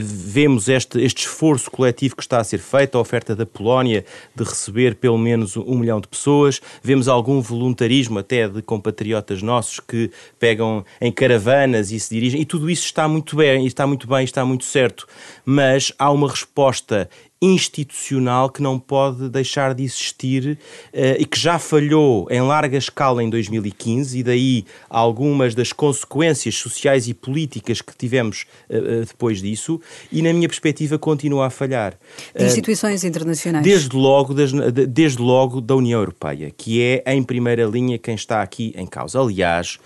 vemos 0.00 0.68
este, 0.68 1.00
este 1.00 1.20
esforço 1.20 1.70
coletivo 1.70 2.16
que 2.16 2.22
está 2.22 2.40
a 2.40 2.44
ser 2.44 2.58
feito, 2.58 2.98
a 2.98 3.00
oferta 3.00 3.36
da 3.36 3.46
Polónia 3.46 3.99
de 4.34 4.44
receber 4.44 4.94
pelo 4.94 5.18
menos 5.18 5.56
um 5.56 5.78
milhão 5.78 6.00
de 6.00 6.08
pessoas. 6.08 6.60
Vemos 6.82 7.08
algum 7.08 7.40
voluntarismo 7.40 8.18
até 8.18 8.48
de 8.48 8.62
compatriotas 8.62 9.42
nossos 9.42 9.80
que 9.80 10.10
pegam 10.38 10.84
em 11.00 11.12
caravanas 11.12 11.90
e 11.90 12.00
se 12.00 12.14
dirigem, 12.14 12.40
e 12.40 12.44
tudo 12.44 12.70
isso 12.70 12.84
está 12.84 13.06
muito 13.08 13.36
bem, 13.36 13.66
está 13.66 13.86
muito 13.86 14.06
bem, 14.06 14.24
está 14.24 14.44
muito 14.44 14.64
certo. 14.64 15.06
Mas 15.44 15.92
há 15.98 16.10
uma 16.10 16.28
resposta 16.28 17.08
institucional 17.40 18.50
que 18.50 18.60
não 18.60 18.78
pode 18.78 19.28
deixar 19.30 19.74
de 19.74 19.82
existir 19.82 20.58
uh, 20.92 20.98
e 21.18 21.24
que 21.24 21.38
já 21.38 21.58
falhou 21.58 22.26
em 22.30 22.40
larga 22.42 22.76
escala 22.76 23.22
em 23.22 23.30
2015 23.30 24.18
e 24.18 24.22
daí 24.22 24.64
algumas 24.88 25.54
das 25.54 25.72
consequências 25.72 26.56
sociais 26.56 27.08
e 27.08 27.14
políticas 27.14 27.80
que 27.80 27.96
tivemos 27.96 28.44
uh, 28.68 29.06
depois 29.06 29.40
disso 29.40 29.80
e 30.12 30.20
na 30.20 30.32
minha 30.32 30.48
perspectiva 30.48 30.98
continua 30.98 31.46
a 31.46 31.50
falhar. 31.50 31.98
De 32.36 32.44
instituições 32.44 33.04
internacionais. 33.04 33.64
Desde 33.64 33.96
logo, 33.96 34.34
desde, 34.34 34.86
desde 34.86 35.22
logo 35.22 35.60
da 35.60 35.74
União 35.74 36.00
Europeia, 36.00 36.52
que 36.54 36.82
é 36.82 37.02
em 37.14 37.22
primeira 37.22 37.64
linha 37.64 37.98
quem 37.98 38.14
está 38.14 38.42
aqui 38.42 38.74
em 38.76 38.86
causa. 38.86 39.18
Aliás, 39.18 39.78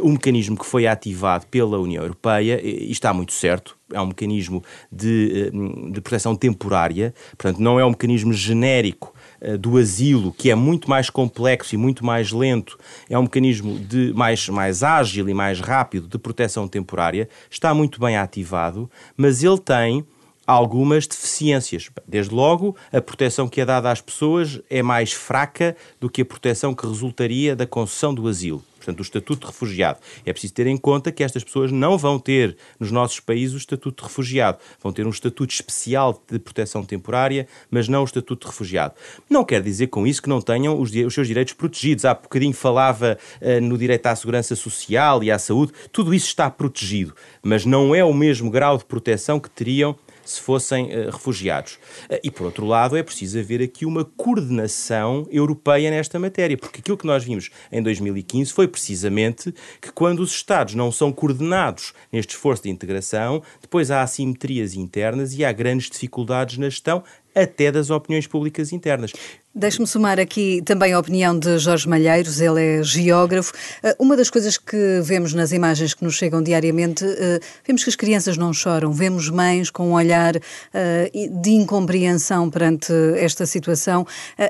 um 0.00 0.12
mecanismo 0.12 0.56
que 0.56 0.66
foi 0.66 0.86
ativado 0.86 1.46
pela 1.46 1.78
União 1.78 2.02
Europeia, 2.02 2.60
e 2.62 2.90
está 2.90 3.12
muito 3.12 3.32
certo, 3.32 3.76
é 3.92 4.00
um 4.00 4.06
mecanismo 4.06 4.62
de, 4.90 5.50
eh, 5.52 5.90
de 5.90 6.00
proteção 6.00 6.34
temporária, 6.34 7.14
portanto, 7.36 7.60
não 7.60 7.78
é 7.78 7.84
um 7.84 7.90
mecanismo 7.90 8.32
genérico 8.32 9.14
eh, 9.40 9.56
do 9.56 9.76
asilo, 9.76 10.32
que 10.32 10.50
é 10.50 10.54
muito 10.54 10.88
mais 10.88 11.10
complexo 11.10 11.74
e 11.74 11.78
muito 11.78 12.04
mais 12.04 12.32
lento, 12.32 12.78
é 13.10 13.18
um 13.18 13.22
mecanismo 13.22 13.78
de 13.78 14.12
mais, 14.14 14.48
mais 14.48 14.82
ágil 14.82 15.28
e 15.28 15.34
mais 15.34 15.60
rápido 15.60 16.08
de 16.08 16.18
proteção 16.18 16.66
temporária, 16.66 17.28
está 17.50 17.74
muito 17.74 18.00
bem 18.00 18.16
ativado, 18.16 18.90
mas 19.16 19.42
ele 19.42 19.58
tem 19.58 20.04
algumas 20.46 21.06
deficiências. 21.06 21.90
Desde 22.06 22.34
logo, 22.34 22.76
a 22.92 23.00
proteção 23.00 23.48
que 23.48 23.60
é 23.60 23.64
dada 23.64 23.90
às 23.90 24.00
pessoas 24.00 24.60
é 24.68 24.82
mais 24.82 25.12
fraca 25.12 25.76
do 26.00 26.10
que 26.10 26.22
a 26.22 26.24
proteção 26.24 26.74
que 26.74 26.86
resultaria 26.86 27.54
da 27.54 27.66
concessão 27.66 28.14
do 28.14 28.26
asilo. 28.26 28.62
Portanto, 28.82 28.98
o 28.98 29.02
estatuto 29.02 29.40
de 29.40 29.46
refugiado. 29.46 29.98
É 30.26 30.32
preciso 30.32 30.54
ter 30.54 30.66
em 30.66 30.76
conta 30.76 31.12
que 31.12 31.22
estas 31.22 31.44
pessoas 31.44 31.70
não 31.70 31.96
vão 31.96 32.18
ter 32.18 32.56
nos 32.78 32.90
nossos 32.90 33.20
países 33.20 33.54
o 33.54 33.58
estatuto 33.58 34.02
de 34.02 34.08
refugiado. 34.08 34.58
Vão 34.82 34.92
ter 34.92 35.06
um 35.06 35.10
estatuto 35.10 35.52
especial 35.52 36.20
de 36.30 36.38
proteção 36.38 36.84
temporária, 36.84 37.46
mas 37.70 37.88
não 37.88 38.02
o 38.02 38.04
estatuto 38.04 38.46
de 38.46 38.50
refugiado. 38.50 38.94
Não 39.30 39.44
quer 39.44 39.62
dizer 39.62 39.86
com 39.86 40.06
isso 40.06 40.20
que 40.20 40.28
não 40.28 40.40
tenham 40.40 40.80
os, 40.80 40.90
os 40.90 41.14
seus 41.14 41.28
direitos 41.28 41.54
protegidos. 41.54 42.04
Há 42.04 42.14
bocadinho 42.14 42.52
falava 42.52 43.18
uh, 43.40 43.60
no 43.60 43.78
direito 43.78 44.06
à 44.06 44.16
segurança 44.16 44.56
social 44.56 45.22
e 45.22 45.30
à 45.30 45.38
saúde. 45.38 45.72
Tudo 45.92 46.12
isso 46.12 46.26
está 46.26 46.50
protegido, 46.50 47.14
mas 47.42 47.64
não 47.64 47.94
é 47.94 48.04
o 48.04 48.12
mesmo 48.12 48.50
grau 48.50 48.76
de 48.76 48.84
proteção 48.84 49.38
que 49.38 49.48
teriam 49.48 49.96
se 50.34 50.40
fossem 50.40 50.86
uh, 50.86 51.10
refugiados. 51.10 51.74
Uh, 52.10 52.18
e, 52.22 52.30
por 52.30 52.44
outro 52.44 52.66
lado, 52.66 52.96
é 52.96 53.02
preciso 53.02 53.38
haver 53.38 53.62
aqui 53.62 53.86
uma 53.86 54.04
coordenação 54.04 55.26
europeia 55.30 55.90
nesta 55.90 56.18
matéria, 56.18 56.56
porque 56.56 56.80
aquilo 56.80 56.96
que 56.96 57.06
nós 57.06 57.24
vimos 57.24 57.50
em 57.70 57.82
2015 57.82 58.52
foi 58.52 58.66
precisamente 58.66 59.54
que 59.80 59.92
quando 59.92 60.20
os 60.20 60.32
Estados 60.32 60.74
não 60.74 60.90
são 60.90 61.12
coordenados 61.12 61.92
neste 62.12 62.30
esforço 62.30 62.62
de 62.62 62.70
integração, 62.70 63.42
depois 63.60 63.90
há 63.90 64.02
assimetrias 64.02 64.74
internas 64.74 65.34
e 65.34 65.44
há 65.44 65.52
grandes 65.52 65.90
dificuldades 65.90 66.58
na 66.58 66.68
gestão, 66.68 67.02
até 67.34 67.72
das 67.72 67.90
opiniões 67.90 68.26
públicas 68.26 68.72
internas. 68.72 69.12
Deixe-me 69.54 69.86
somar 69.86 70.18
aqui 70.18 70.62
também 70.64 70.94
a 70.94 70.98
opinião 70.98 71.38
de 71.38 71.58
Jorge 71.58 71.86
Malheiros, 71.86 72.40
ele 72.40 72.78
é 72.78 72.82
geógrafo. 72.82 73.52
Eh, 73.82 73.94
uma 73.98 74.16
das 74.16 74.30
coisas 74.30 74.56
que 74.56 75.02
vemos 75.04 75.34
nas 75.34 75.52
imagens 75.52 75.92
que 75.92 76.02
nos 76.02 76.14
chegam 76.14 76.42
diariamente, 76.42 77.04
eh, 77.04 77.38
vemos 77.62 77.84
que 77.84 77.90
as 77.90 77.94
crianças 77.96 78.38
não 78.38 78.50
choram, 78.54 78.90
vemos 78.94 79.28
mães 79.28 79.68
com 79.68 79.90
um 79.90 79.92
olhar 79.92 80.36
eh, 80.72 81.10
de 81.30 81.50
incompreensão 81.50 82.48
perante 82.48 82.94
esta 83.18 83.44
situação. 83.44 84.06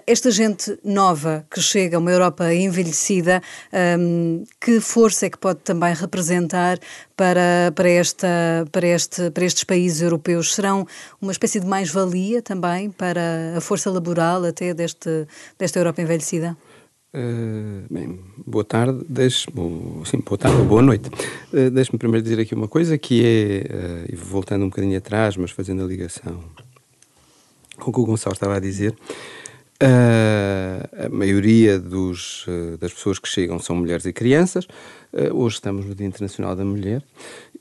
Esta 0.07 0.31
gente 0.31 0.79
nova 0.85 1.45
que 1.51 1.61
chega 1.61 1.99
uma 1.99 2.11
Europa 2.11 2.55
envelhecida, 2.55 3.43
que 4.61 4.81
força 4.81 5.27
é 5.27 5.31
que 5.31 5.39
pode 5.39 5.61
também 5.61 5.95
representar 5.95 6.79
para, 7.17 7.73
para, 7.75 7.89
esta, 7.89 8.29
para, 8.71 8.87
este, 8.87 9.31
para 9.31 9.45
estes 9.45 9.65
países 9.65 10.01
europeus? 10.03 10.55
Serão 10.55 10.87
uma 11.21 11.33
espécie 11.33 11.61
de 11.61 11.67
mais-valia 11.67 12.43
também 12.43 12.91
para 12.91 13.55
a 13.57 13.61
força 13.61 13.91
laboral 13.91 14.45
até 14.45 14.75
deste 14.75 14.92
deste, 14.93 15.27
desta 15.59 15.79
Europa 15.79 16.03
envelhecida? 16.03 16.57
Uh, 17.15 17.85
bem, 17.91 18.21
boa 18.47 18.65
tarde, 18.65 19.05
deixe, 19.07 19.47
sim, 20.07 20.21
boa 20.25 20.39
tarde 20.39 20.63
boa 20.63 20.81
noite. 20.81 21.11
Uh, 21.53 21.71
Deixe-me 21.71 21.99
primeiro 21.99 22.23
dizer 22.23 22.41
aqui 22.41 22.55
uma 22.55 22.69
coisa 22.69 22.97
que 22.97 23.23
é, 23.23 24.13
uh, 24.13 24.17
voltando 24.17 24.65
um 24.65 24.69
bocadinho 24.69 24.97
atrás, 24.97 25.37
mas 25.37 25.51
fazendo 25.51 25.83
a 25.83 25.87
ligação 25.87 26.43
com 27.79 27.91
o 27.91 27.93
que 27.93 28.01
o 28.01 28.07
Gonçalo 28.07 28.35
estava 28.35 28.57
a 28.57 28.61
dizer, 28.61 28.95
a 29.81 31.09
maioria 31.09 31.77
dos, 31.77 32.47
das 32.79 32.93
pessoas 32.93 33.19
que 33.19 33.29
chegam 33.29 33.59
são 33.59 33.75
mulheres 33.75 34.05
e 34.05 34.13
crianças. 34.13 34.69
Hoje 35.33 35.57
estamos 35.57 35.87
no 35.87 35.93
Dia 35.93 36.07
Internacional 36.07 36.55
da 36.55 36.65
Mulher 36.65 37.03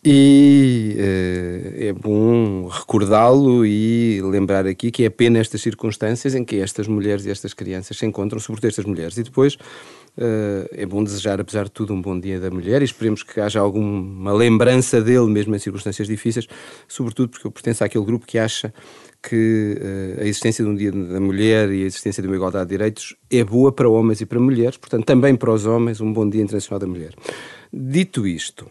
e 0.03 0.95
uh, 0.97 1.83
é 1.83 1.93
bom 1.93 2.67
recordá-lo 2.67 3.63
e 3.63 4.19
lembrar 4.23 4.65
aqui 4.65 4.89
que 4.89 5.03
é 5.03 5.09
pena 5.09 5.37
estas 5.37 5.61
circunstâncias 5.61 6.33
em 6.33 6.43
que 6.43 6.55
estas 6.57 6.87
mulheres 6.87 7.25
e 7.25 7.29
estas 7.29 7.53
crianças 7.53 7.97
se 7.97 8.05
encontram, 8.05 8.39
sobretudo 8.39 8.69
estas 8.69 8.85
mulheres. 8.85 9.15
E 9.17 9.23
depois 9.23 9.53
uh, 9.55 10.67
é 10.71 10.87
bom 10.87 11.03
desejar, 11.03 11.39
apesar 11.39 11.65
de 11.65 11.71
tudo, 11.71 11.93
um 11.93 12.01
bom 12.01 12.19
dia 12.19 12.39
da 12.39 12.49
mulher 12.49 12.81
e 12.81 12.85
esperemos 12.85 13.21
que 13.21 13.39
haja 13.39 13.59
alguma 13.59 14.33
lembrança 14.33 14.99
dele, 14.99 15.27
mesmo 15.27 15.55
em 15.55 15.59
circunstâncias 15.59 16.07
difíceis, 16.07 16.47
sobretudo 16.87 17.29
porque 17.29 17.45
eu 17.45 17.51
pertenço 17.51 17.83
àquele 17.83 18.03
grupo 18.03 18.25
que 18.25 18.39
acha 18.39 18.73
que 19.21 19.77
uh, 19.79 20.21
a 20.21 20.23
existência 20.23 20.65
de 20.65 20.69
um 20.71 20.75
dia 20.75 20.91
da 20.91 21.19
mulher 21.19 21.71
e 21.71 21.83
a 21.83 21.85
existência 21.85 22.23
de 22.23 22.27
uma 22.27 22.35
igualdade 22.35 22.65
de 22.65 22.75
direitos 22.75 23.15
é 23.29 23.43
boa 23.43 23.71
para 23.71 23.87
homens 23.87 24.19
e 24.19 24.25
para 24.25 24.39
mulheres, 24.39 24.77
portanto, 24.77 25.05
também 25.05 25.35
para 25.35 25.51
os 25.51 25.67
homens, 25.67 26.01
um 26.01 26.11
bom 26.11 26.27
dia 26.27 26.41
internacional 26.41 26.79
da 26.79 26.87
mulher. 26.87 27.13
Dito 27.71 28.25
isto, 28.25 28.67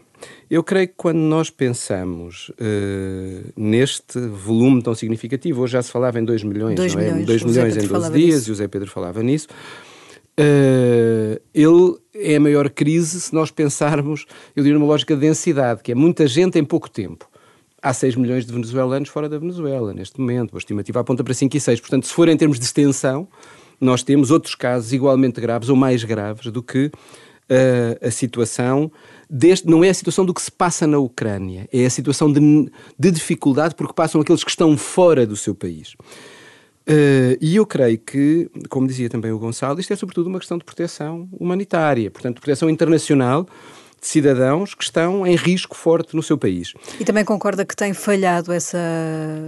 eu 0.51 0.61
creio 0.61 0.89
que 0.89 0.95
quando 0.97 1.17
nós 1.17 1.49
pensamos 1.49 2.49
uh, 2.49 3.53
neste 3.55 4.19
volume 4.19 4.83
tão 4.83 4.93
significativo, 4.93 5.61
hoje 5.61 5.71
já 5.71 5.81
se 5.81 5.89
falava 5.89 6.19
em 6.19 6.25
2 6.25 6.43
milhões, 6.43 6.75
2 6.75 6.93
não 6.93 7.01
é? 7.01 7.05
Milhões, 7.05 7.25
2 7.25 7.43
milhões 7.43 7.77
em 7.77 7.87
12 7.87 8.11
dias, 8.11 8.47
e 8.47 8.51
o 8.51 8.55
Zé 8.55 8.67
Pedro 8.67 8.91
falava 8.91 9.23
nisso. 9.23 9.47
Uh, 10.37 11.39
ele 11.53 11.97
é 12.13 12.35
a 12.35 12.39
maior 12.41 12.69
crise 12.69 13.21
se 13.21 13.33
nós 13.33 13.49
pensarmos, 13.49 14.25
eu 14.53 14.61
diria, 14.61 14.77
numa 14.77 14.89
lógica 14.89 15.15
de 15.15 15.21
densidade, 15.21 15.81
que 15.81 15.93
é 15.93 15.95
muita 15.95 16.27
gente 16.27 16.59
em 16.59 16.65
pouco 16.65 16.89
tempo. 16.89 17.29
Há 17.81 17.93
6 17.93 18.17
milhões 18.17 18.45
de 18.45 18.51
venezuelanos 18.51 19.07
fora 19.07 19.29
da 19.29 19.39
Venezuela, 19.39 19.93
neste 19.93 20.19
momento. 20.19 20.53
A 20.55 20.57
estimativa 20.57 20.99
aponta 20.99 21.23
para 21.23 21.33
5 21.33 21.55
e 21.55 21.59
6. 21.61 21.79
Portanto, 21.79 22.07
se 22.07 22.13
for 22.13 22.27
em 22.27 22.35
termos 22.35 22.59
de 22.59 22.65
extensão, 22.65 23.25
nós 23.79 24.03
temos 24.03 24.29
outros 24.29 24.53
casos 24.53 24.91
igualmente 24.91 25.39
graves 25.39 25.69
ou 25.69 25.77
mais 25.77 26.03
graves 26.03 26.51
do 26.51 26.61
que 26.61 26.91
uh, 27.51 28.07
a 28.07 28.09
situação 28.09 28.91
deste, 29.29 29.67
não 29.67 29.83
é 29.83 29.89
a 29.89 29.93
situação 29.93 30.25
do 30.25 30.33
que 30.33 30.41
se 30.41 30.51
passa 30.51 30.87
na 30.87 30.97
Ucrânia, 30.97 31.67
é 31.71 31.85
a 31.85 31.89
situação 31.89 32.31
de, 32.31 32.71
de 32.97 33.11
dificuldade 33.11 33.75
porque 33.75 33.93
passam 33.93 34.21
aqueles 34.21 34.43
que 34.43 34.49
estão 34.49 34.77
fora 34.77 35.27
do 35.27 35.35
seu 35.35 35.53
país. 35.53 35.93
Uh, 36.89 37.37
e 37.39 37.55
eu 37.55 37.65
creio 37.65 37.99
que, 37.99 38.49
como 38.69 38.87
dizia 38.87 39.09
também 39.09 39.31
o 39.31 39.37
Gonçalo, 39.37 39.79
isto 39.79 39.93
é 39.93 39.95
sobretudo 39.95 40.27
uma 40.27 40.39
questão 40.39 40.57
de 40.57 40.63
proteção 40.63 41.29
humanitária, 41.31 42.09
portanto, 42.09 42.41
proteção 42.41 42.69
internacional 42.69 43.45
de 44.01 44.07
cidadãos 44.07 44.73
que 44.73 44.83
estão 44.83 45.27
em 45.27 45.35
risco 45.35 45.77
forte 45.77 46.15
no 46.15 46.23
seu 46.23 46.35
país. 46.35 46.73
E 46.99 47.05
também 47.05 47.23
concorda 47.23 47.63
que 47.63 47.75
tem 47.75 47.93
falhado 47.93 48.51
essa, 48.51 48.79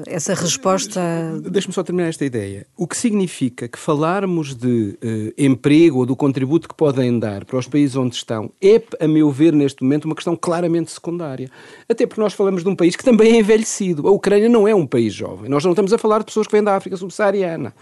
essa 0.05 0.35
resposta? 0.35 1.01
Deixe-me 1.41 1.73
só 1.73 1.81
terminar 1.81 2.09
esta 2.09 2.23
ideia. 2.23 2.67
O 2.77 2.87
que 2.87 2.95
significa 2.95 3.67
que 3.67 3.79
falarmos 3.79 4.53
de 4.53 4.95
uh, 5.03 5.33
emprego 5.35 5.99
ou 5.99 6.05
do 6.05 6.15
contributo 6.15 6.69
que 6.69 6.75
podem 6.75 7.17
dar 7.17 7.45
para 7.45 7.57
os 7.57 7.67
países 7.67 7.95
onde 7.95 8.15
estão 8.15 8.51
é, 8.61 8.79
a 8.99 9.07
meu 9.07 9.31
ver, 9.31 9.53
neste 9.53 9.81
momento, 9.81 10.05
uma 10.05 10.13
questão 10.13 10.35
claramente 10.35 10.91
secundária. 10.91 11.49
Até 11.89 12.05
porque 12.05 12.21
nós 12.21 12.33
falamos 12.33 12.63
de 12.63 12.69
um 12.69 12.75
país 12.75 12.95
que 12.95 13.03
também 13.03 13.33
é 13.33 13.39
envelhecido. 13.39 14.07
A 14.07 14.11
Ucrânia 14.11 14.47
não 14.47 14.67
é 14.67 14.75
um 14.75 14.85
país 14.85 15.15
jovem. 15.15 15.49
Nós 15.49 15.63
não 15.63 15.71
estamos 15.71 15.91
a 15.91 15.97
falar 15.97 16.19
de 16.19 16.25
pessoas 16.25 16.45
que 16.45 16.53
vêm 16.53 16.63
da 16.63 16.75
África 16.75 16.95
subsaariana. 16.95 17.73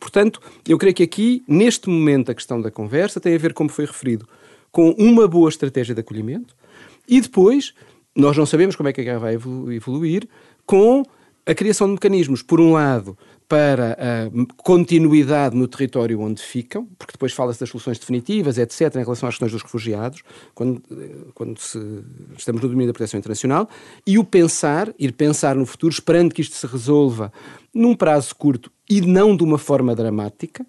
Portanto, 0.00 0.40
eu 0.66 0.78
creio 0.78 0.94
que 0.94 1.02
aqui, 1.02 1.44
neste 1.46 1.90
momento, 1.90 2.30
a 2.30 2.34
questão 2.34 2.60
da 2.62 2.70
conversa 2.70 3.20
tem 3.20 3.34
a 3.34 3.38
ver, 3.38 3.52
como 3.52 3.68
foi 3.68 3.84
referido, 3.84 4.26
com 4.74 4.90
uma 4.98 5.28
boa 5.28 5.48
estratégia 5.48 5.94
de 5.94 6.00
acolhimento 6.00 6.52
e 7.06 7.20
depois, 7.20 7.72
nós 8.12 8.36
não 8.36 8.44
sabemos 8.44 8.74
como 8.74 8.88
é 8.88 8.92
que 8.92 9.00
a 9.00 9.04
guerra 9.04 9.20
vai 9.20 9.34
evoluir, 9.34 10.28
com 10.66 11.04
a 11.46 11.54
criação 11.54 11.86
de 11.86 11.92
mecanismos, 11.92 12.42
por 12.42 12.60
um 12.60 12.72
lado, 12.72 13.16
para 13.48 13.92
a 13.92 14.56
continuidade 14.56 15.54
no 15.54 15.68
território 15.68 16.20
onde 16.20 16.42
ficam, 16.42 16.88
porque 16.98 17.12
depois 17.12 17.32
fala-se 17.32 17.60
das 17.60 17.68
soluções 17.68 18.00
definitivas, 18.00 18.58
etc., 18.58 18.96
em 18.96 19.04
relação 19.04 19.28
às 19.28 19.36
questões 19.36 19.52
dos 19.52 19.62
refugiados, 19.62 20.24
quando, 20.56 20.82
quando 21.34 21.56
se, 21.60 21.78
estamos 22.36 22.60
no 22.60 22.68
domínio 22.68 22.88
da 22.88 22.92
proteção 22.92 23.18
internacional, 23.18 23.68
e 24.04 24.18
o 24.18 24.24
pensar, 24.24 24.92
ir 24.98 25.12
pensar 25.12 25.54
no 25.54 25.66
futuro, 25.66 25.92
esperando 25.92 26.34
que 26.34 26.40
isto 26.40 26.56
se 26.56 26.66
resolva 26.66 27.32
num 27.72 27.94
prazo 27.94 28.34
curto 28.34 28.72
e 28.90 29.00
não 29.00 29.36
de 29.36 29.44
uma 29.44 29.58
forma 29.58 29.94
dramática, 29.94 30.66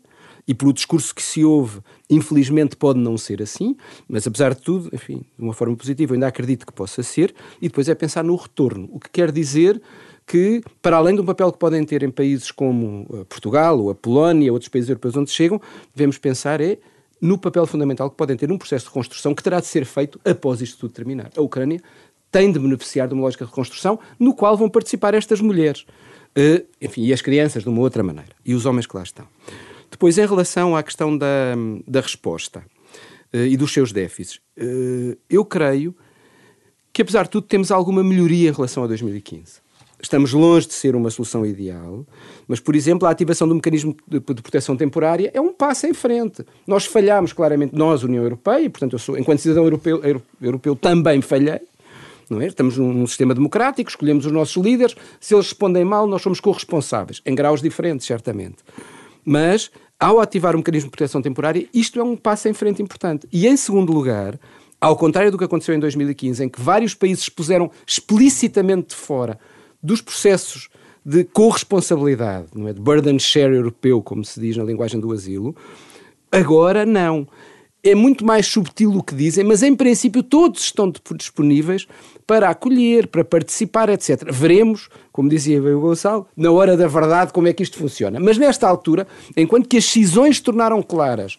e 0.48 0.54
pelo 0.54 0.72
discurso 0.74 1.14
que 1.14 1.22
se 1.22 1.44
ouve, 1.44 1.80
infelizmente 2.10 2.76
pode 2.76 3.00
não 3.00 3.18
ser 3.18 3.42
assim, 3.42 3.76
mas 4.08 4.28
apesar 4.28 4.54
de 4.54 4.62
tudo, 4.62 4.90
enfim, 4.94 5.26
de 5.38 5.44
uma 5.44 5.54
forma 5.54 5.76
positiva, 5.76 6.14
ainda 6.14 6.28
acredito 6.28 6.66
que 6.66 6.74
possa 6.74 7.02
ser, 7.02 7.34
e 7.62 7.68
depois 7.68 7.90
é 7.90 7.96
pensar 7.96 8.24
no 8.24 8.36
retorno, 8.36 8.88
o 8.92 9.00
que 9.00 9.10
quer 9.10 9.32
dizer 9.32 9.82
que, 10.26 10.62
para 10.82 10.98
além 10.98 11.16
do 11.16 11.24
papel 11.24 11.52
que 11.52 11.60
podem 11.60 11.84
ter 11.84 12.04
em 12.04 12.10
países 12.10 12.52
como 12.52 13.06
eh, 13.14 13.24
Portugal 13.26 13.80
ou 13.80 13.92
a 13.92 13.96
Polónia, 13.96 14.52
outros 14.52 14.70
países 14.70 14.90
europeus 14.90 15.16
onde 15.16 15.30
chegam, 15.30 15.62
devemos 15.94 16.18
pensar 16.18 16.60
é 16.62 16.80
no 17.22 17.38
papel 17.38 17.66
fundamental 17.66 18.10
que 18.10 18.18
podem 18.18 18.36
ter 18.36 18.50
num 18.50 18.58
processo 18.58 18.86
de 18.86 18.90
reconstrução 18.90 19.34
que 19.34 19.44
terá 19.44 19.60
de 19.60 19.68
ser 19.68 19.86
feito 19.86 20.20
após 20.26 20.62
isto 20.62 20.80
tudo 20.80 20.94
terminar. 20.94 21.30
A 21.36 21.42
Ucrânia 21.42 21.82
tem 22.32 22.52
de 22.52 22.60
beneficiar 22.60 23.08
de 23.08 23.14
uma 23.14 23.24
lógica 23.24 23.46
de 23.46 23.52
reconstrução 23.52 24.00
no 24.20 24.34
qual 24.34 24.58
vão 24.58 24.70
participar 24.70 25.14
estas 25.14 25.40
mulheres, 25.40 25.86
uh, 26.38 26.66
enfim, 26.82 27.04
e 27.04 27.14
as 27.14 27.22
crianças 27.22 27.64
de 27.64 27.70
uma 27.70 27.80
outra 27.80 28.04
maneira, 28.04 28.32
e 28.44 28.54
os 28.54 28.66
homens 28.66 28.86
que 28.86 28.96
lá 28.96 29.04
estão. 29.04 29.26
Depois, 29.96 30.18
em 30.18 30.26
relação 30.26 30.76
à 30.76 30.84
questão 30.84 31.18
da, 31.18 31.56
da 31.88 32.02
resposta 32.02 32.66
uh, 33.34 33.38
e 33.38 33.56
dos 33.56 33.72
seus 33.72 33.94
déficits, 33.94 34.42
uh, 34.58 35.18
eu 35.30 35.46
creio 35.46 35.96
que, 36.92 37.02
apesar 37.02 37.24
de 37.24 37.30
tudo, 37.30 37.48
temos 37.48 37.72
alguma 37.72 38.04
melhoria 38.04 38.50
em 38.50 38.52
relação 38.52 38.84
a 38.84 38.88
2015. 38.88 39.64
Estamos 40.02 40.34
longe 40.34 40.68
de 40.68 40.74
ser 40.74 40.98
uma 40.98 41.10
solução 41.10 41.46
ideal, 41.46 42.06
mas, 42.46 42.60
por 42.60 42.76
exemplo, 42.76 43.08
a 43.08 43.12
ativação 43.12 43.48
do 43.48 43.56
mecanismo 43.56 43.96
de, 44.06 44.20
de 44.20 44.42
proteção 44.42 44.76
temporária 44.76 45.32
é 45.34 45.40
um 45.40 45.54
passo 45.54 45.88
em 45.88 45.94
frente. 45.94 46.46
Nós 46.68 46.86
falhamos 46.86 47.32
claramente, 47.32 47.74
nós, 47.74 48.04
União 48.04 48.22
Europeia, 48.22 48.70
portanto, 48.70 48.92
eu 48.92 49.00
sou, 49.00 49.18
enquanto 49.18 49.40
cidadão 49.40 49.64
europeu, 49.64 50.02
europeu 50.42 50.76
também 50.76 51.22
falhei, 51.22 51.62
é? 52.42 52.48
Estamos 52.48 52.78
num, 52.78 52.92
num, 52.92 53.08
sistema 53.08 53.34
democrático, 53.34 53.90
escolhemos 53.90 54.26
os 54.26 54.32
nossos 54.34 54.62
líderes, 54.62 54.94
se 55.22 55.34
eles 55.34 55.46
respondem 55.46 55.86
mal, 55.86 56.06
nós 56.06 56.22
somos 56.22 56.42
corresponsáveis, 56.42 57.22
em 57.26 57.34
graus 57.34 57.62
diferentes, 57.62 58.06
certamente. 58.06 58.58
Mas 59.26 59.72
ao 60.00 60.20
ativar 60.20 60.56
o 60.56 60.58
mecanismo 60.58 60.88
de 60.88 60.92
proteção 60.92 61.22
temporária, 61.22 61.68
isto 61.74 62.00
é 62.00 62.04
um 62.04 62.16
passo 62.16 62.48
em 62.48 62.54
frente 62.54 62.82
importante. 62.82 63.28
E, 63.32 63.48
em 63.48 63.56
segundo 63.56 63.94
lugar, 63.94 64.40
ao 64.80 64.96
contrário 64.96 65.32
do 65.32 65.38
que 65.38 65.44
aconteceu 65.44 65.74
em 65.74 65.80
2015, 65.80 66.44
em 66.44 66.50
que 66.50 66.62
vários 66.62 66.94
países 66.94 67.30
puseram 67.30 67.72
explicitamente 67.88 68.90
de 68.90 68.96
fora 68.96 69.40
dos 69.82 70.02
processos 70.02 70.70
de 71.06 71.24
corresponsabilidade, 71.24 72.48
não 72.56 72.68
é? 72.68 72.74
de 72.74 72.80
burden 72.80 73.20
share 73.20 73.54
europeu, 73.54 74.02
como 74.02 74.26
se 74.26 74.40
diz 74.40 74.58
na 74.58 74.64
linguagem 74.64 75.00
do 75.00 75.12
asilo, 75.12 75.56
agora 76.32 76.86
não. 76.86 77.28
É 77.86 77.94
muito 77.94 78.26
mais 78.26 78.48
subtil 78.48 78.92
o 78.98 79.04
que 79.04 79.14
dizem, 79.14 79.44
mas 79.44 79.62
em 79.62 79.76
princípio 79.76 80.24
todos 80.24 80.62
estão 80.62 80.92
disponíveis 81.16 81.88
para 82.26 82.50
acolher, 82.50 83.08
para 83.08 83.24
participar, 83.24 83.90
etc. 83.90 84.32
Veremos, 84.32 84.90
como 85.12 85.30
dizia 85.30 85.62
o 85.62 85.80
Gonçalo, 85.80 86.28
na 86.36 86.52
hora 86.52 86.76
da 86.76 86.88
verdade 86.88 87.32
como 87.32 87.48
é 87.48 87.54
que 87.54 87.62
isto 87.62 87.78
funciona. 87.78 88.20
Mas 88.20 88.40
nesta 88.40 88.68
altura, 88.68 89.06
enquanto 89.38 89.70
que 89.70 89.78
as 89.78 89.86
cisões 89.86 90.38
se 90.38 90.42
tornaram 90.42 90.82
claras, 90.82 91.38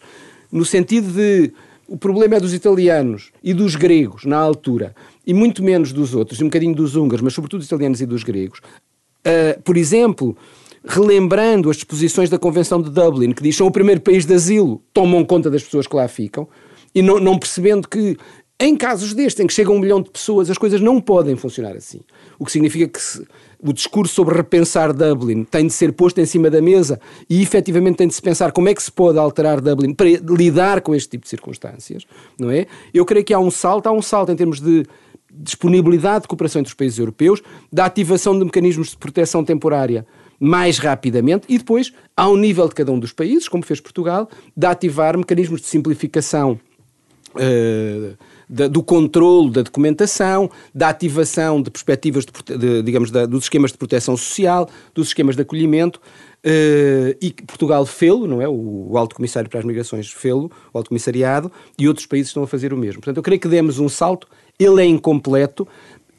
no 0.49 0.63
sentido 0.63 1.11
de 1.11 1.51
o 1.85 1.97
problema 1.97 2.35
é 2.35 2.39
dos 2.39 2.53
italianos 2.53 3.31
e 3.43 3.53
dos 3.53 3.75
gregos 3.75 4.23
na 4.23 4.37
altura, 4.37 4.95
e 5.25 5.33
muito 5.33 5.61
menos 5.61 5.91
dos 5.91 6.15
outros, 6.15 6.39
e 6.39 6.43
um 6.43 6.47
bocadinho 6.47 6.75
dos 6.75 6.95
húngaros, 6.95 7.21
mas 7.21 7.33
sobretudo 7.33 7.59
dos 7.59 7.67
italianos 7.67 7.99
e 7.99 8.05
dos 8.05 8.23
gregos. 8.23 8.59
Uh, 8.59 9.61
por 9.63 9.75
exemplo, 9.75 10.37
relembrando 10.85 11.69
as 11.69 11.77
disposições 11.77 12.29
da 12.29 12.39
Convenção 12.39 12.81
de 12.81 12.89
Dublin, 12.89 13.31
que 13.31 13.43
diz 13.43 13.55
que 13.55 13.57
são 13.59 13.67
o 13.67 13.71
primeiro 13.71 14.01
país 14.01 14.25
de 14.25 14.33
asilo, 14.33 14.81
tomam 14.93 15.23
conta 15.23 15.49
das 15.49 15.63
pessoas 15.63 15.87
que 15.87 15.95
lá 15.95 16.07
ficam, 16.07 16.47
e 16.93 17.01
não, 17.01 17.19
não 17.19 17.37
percebendo 17.37 17.87
que 17.87 18.17
em 18.59 18.75
casos 18.75 19.13
destes, 19.13 19.43
em 19.43 19.45
que 19.45 19.53
chega 19.53 19.71
um 19.71 19.77
milhão 19.77 20.01
de 20.01 20.09
pessoas, 20.09 20.49
as 20.49 20.57
coisas 20.57 20.81
não 20.81 20.99
podem 20.99 21.35
funcionar 21.35 21.75
assim. 21.75 22.01
O 22.39 22.45
que 22.45 22.51
significa 22.51 22.87
que 22.87 22.99
se, 22.99 23.23
o 23.61 23.71
discurso 23.71 24.15
sobre 24.15 24.35
repensar 24.35 24.93
Dublin 24.93 25.43
tem 25.43 25.67
de 25.67 25.73
ser 25.73 25.93
posto 25.93 26.19
em 26.19 26.25
cima 26.25 26.49
da 26.49 26.59
mesa 26.59 26.99
e 27.29 27.41
efetivamente 27.41 27.97
tem 27.97 28.07
de 28.07 28.15
se 28.15 28.21
pensar 28.21 28.51
como 28.51 28.67
é 28.67 28.73
que 28.73 28.81
se 28.81 28.91
pode 28.91 29.19
alterar 29.19 29.61
Dublin 29.61 29.93
para 29.93 30.07
lidar 30.07 30.81
com 30.81 30.95
este 30.95 31.09
tipo 31.09 31.23
de 31.23 31.29
circunstâncias, 31.29 32.05
não 32.39 32.49
é? 32.49 32.65
Eu 32.91 33.05
creio 33.05 33.23
que 33.23 33.33
há 33.33 33.39
um 33.39 33.51
salto, 33.51 33.87
há 33.87 33.91
um 33.91 34.01
salto 34.01 34.31
em 34.31 34.35
termos 34.35 34.59
de 34.59 34.85
disponibilidade 35.31 36.23
de 36.23 36.27
cooperação 36.27 36.59
entre 36.59 36.71
os 36.71 36.75
países 36.75 36.97
europeus, 36.97 37.43
da 37.71 37.85
ativação 37.85 38.37
de 38.37 38.43
mecanismos 38.43 38.89
de 38.89 38.97
proteção 38.97 39.43
temporária 39.43 40.03
mais 40.39 40.77
rapidamente 40.77 41.45
e 41.49 41.57
depois, 41.57 41.91
ao 42.15 42.35
nível 42.35 42.67
de 42.67 42.75
cada 42.75 42.91
um 42.91 42.99
dos 42.99 43.11
países, 43.11 43.47
como 43.47 43.63
fez 43.63 43.79
Portugal, 43.79 44.29
de 44.55 44.65
ativar 44.65 45.17
mecanismos 45.17 45.61
de 45.61 45.67
simplificação 45.67 46.59
uh, 47.35 48.17
do 48.69 48.81
controle 48.81 49.51
da 49.51 49.61
documentação, 49.61 50.49
da 50.73 50.89
ativação 50.89 51.61
de 51.61 51.69
perspectivas, 51.69 52.25
de, 52.25 52.57
de, 52.57 52.81
digamos, 52.83 53.11
da, 53.11 53.25
dos 53.25 53.45
esquemas 53.45 53.71
de 53.71 53.77
proteção 53.77 54.15
social, 54.15 54.69
dos 54.93 55.09
esquemas 55.09 55.35
de 55.35 55.41
acolhimento, 55.41 55.99
uh, 56.45 57.17
e 57.21 57.33
Portugal 57.45 57.85
fê-lo, 57.85 58.27
não 58.27 58.41
é? 58.41 58.47
O, 58.47 58.91
o 58.91 58.97
Alto 58.97 59.15
Comissário 59.15 59.49
para 59.49 59.59
as 59.59 59.65
Migrações 59.65 60.09
fê-lo, 60.09 60.51
o 60.73 60.77
Alto 60.77 60.89
Comissariado, 60.89 61.51
e 61.77 61.87
outros 61.87 62.05
países 62.05 62.29
estão 62.29 62.43
a 62.43 62.47
fazer 62.47 62.71
o 62.73 62.77
mesmo. 62.77 63.01
Portanto, 63.01 63.17
eu 63.17 63.23
creio 63.23 63.41
que 63.41 63.47
demos 63.47 63.79
um 63.79 63.89
salto, 63.89 64.27
ele 64.57 64.81
é 64.81 64.85
incompleto, 64.85 65.67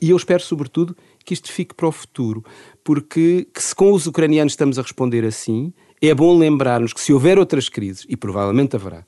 e 0.01 0.11
eu 0.11 0.17
espero, 0.17 0.43
sobretudo, 0.43 0.97
que 1.25 1.35
isto 1.35 1.51
fique 1.53 1.75
para 1.75 1.87
o 1.87 1.93
futuro, 1.93 2.45
porque 2.83 3.47
que 3.53 3.63
se 3.63 3.75
com 3.75 3.93
os 3.93 4.07
ucranianos 4.07 4.53
estamos 4.53 4.79
a 4.79 4.83
responder 4.83 5.25
assim, 5.25 5.73
é 6.01 6.15
bom 6.15 6.37
lembrarmos 6.37 6.93
que 6.93 7.01
se 7.01 7.13
houver 7.13 7.39
outras 7.39 7.69
crises, 7.69 8.07
e 8.09 8.17
provavelmente 8.17 8.77
haverá, 8.77 9.05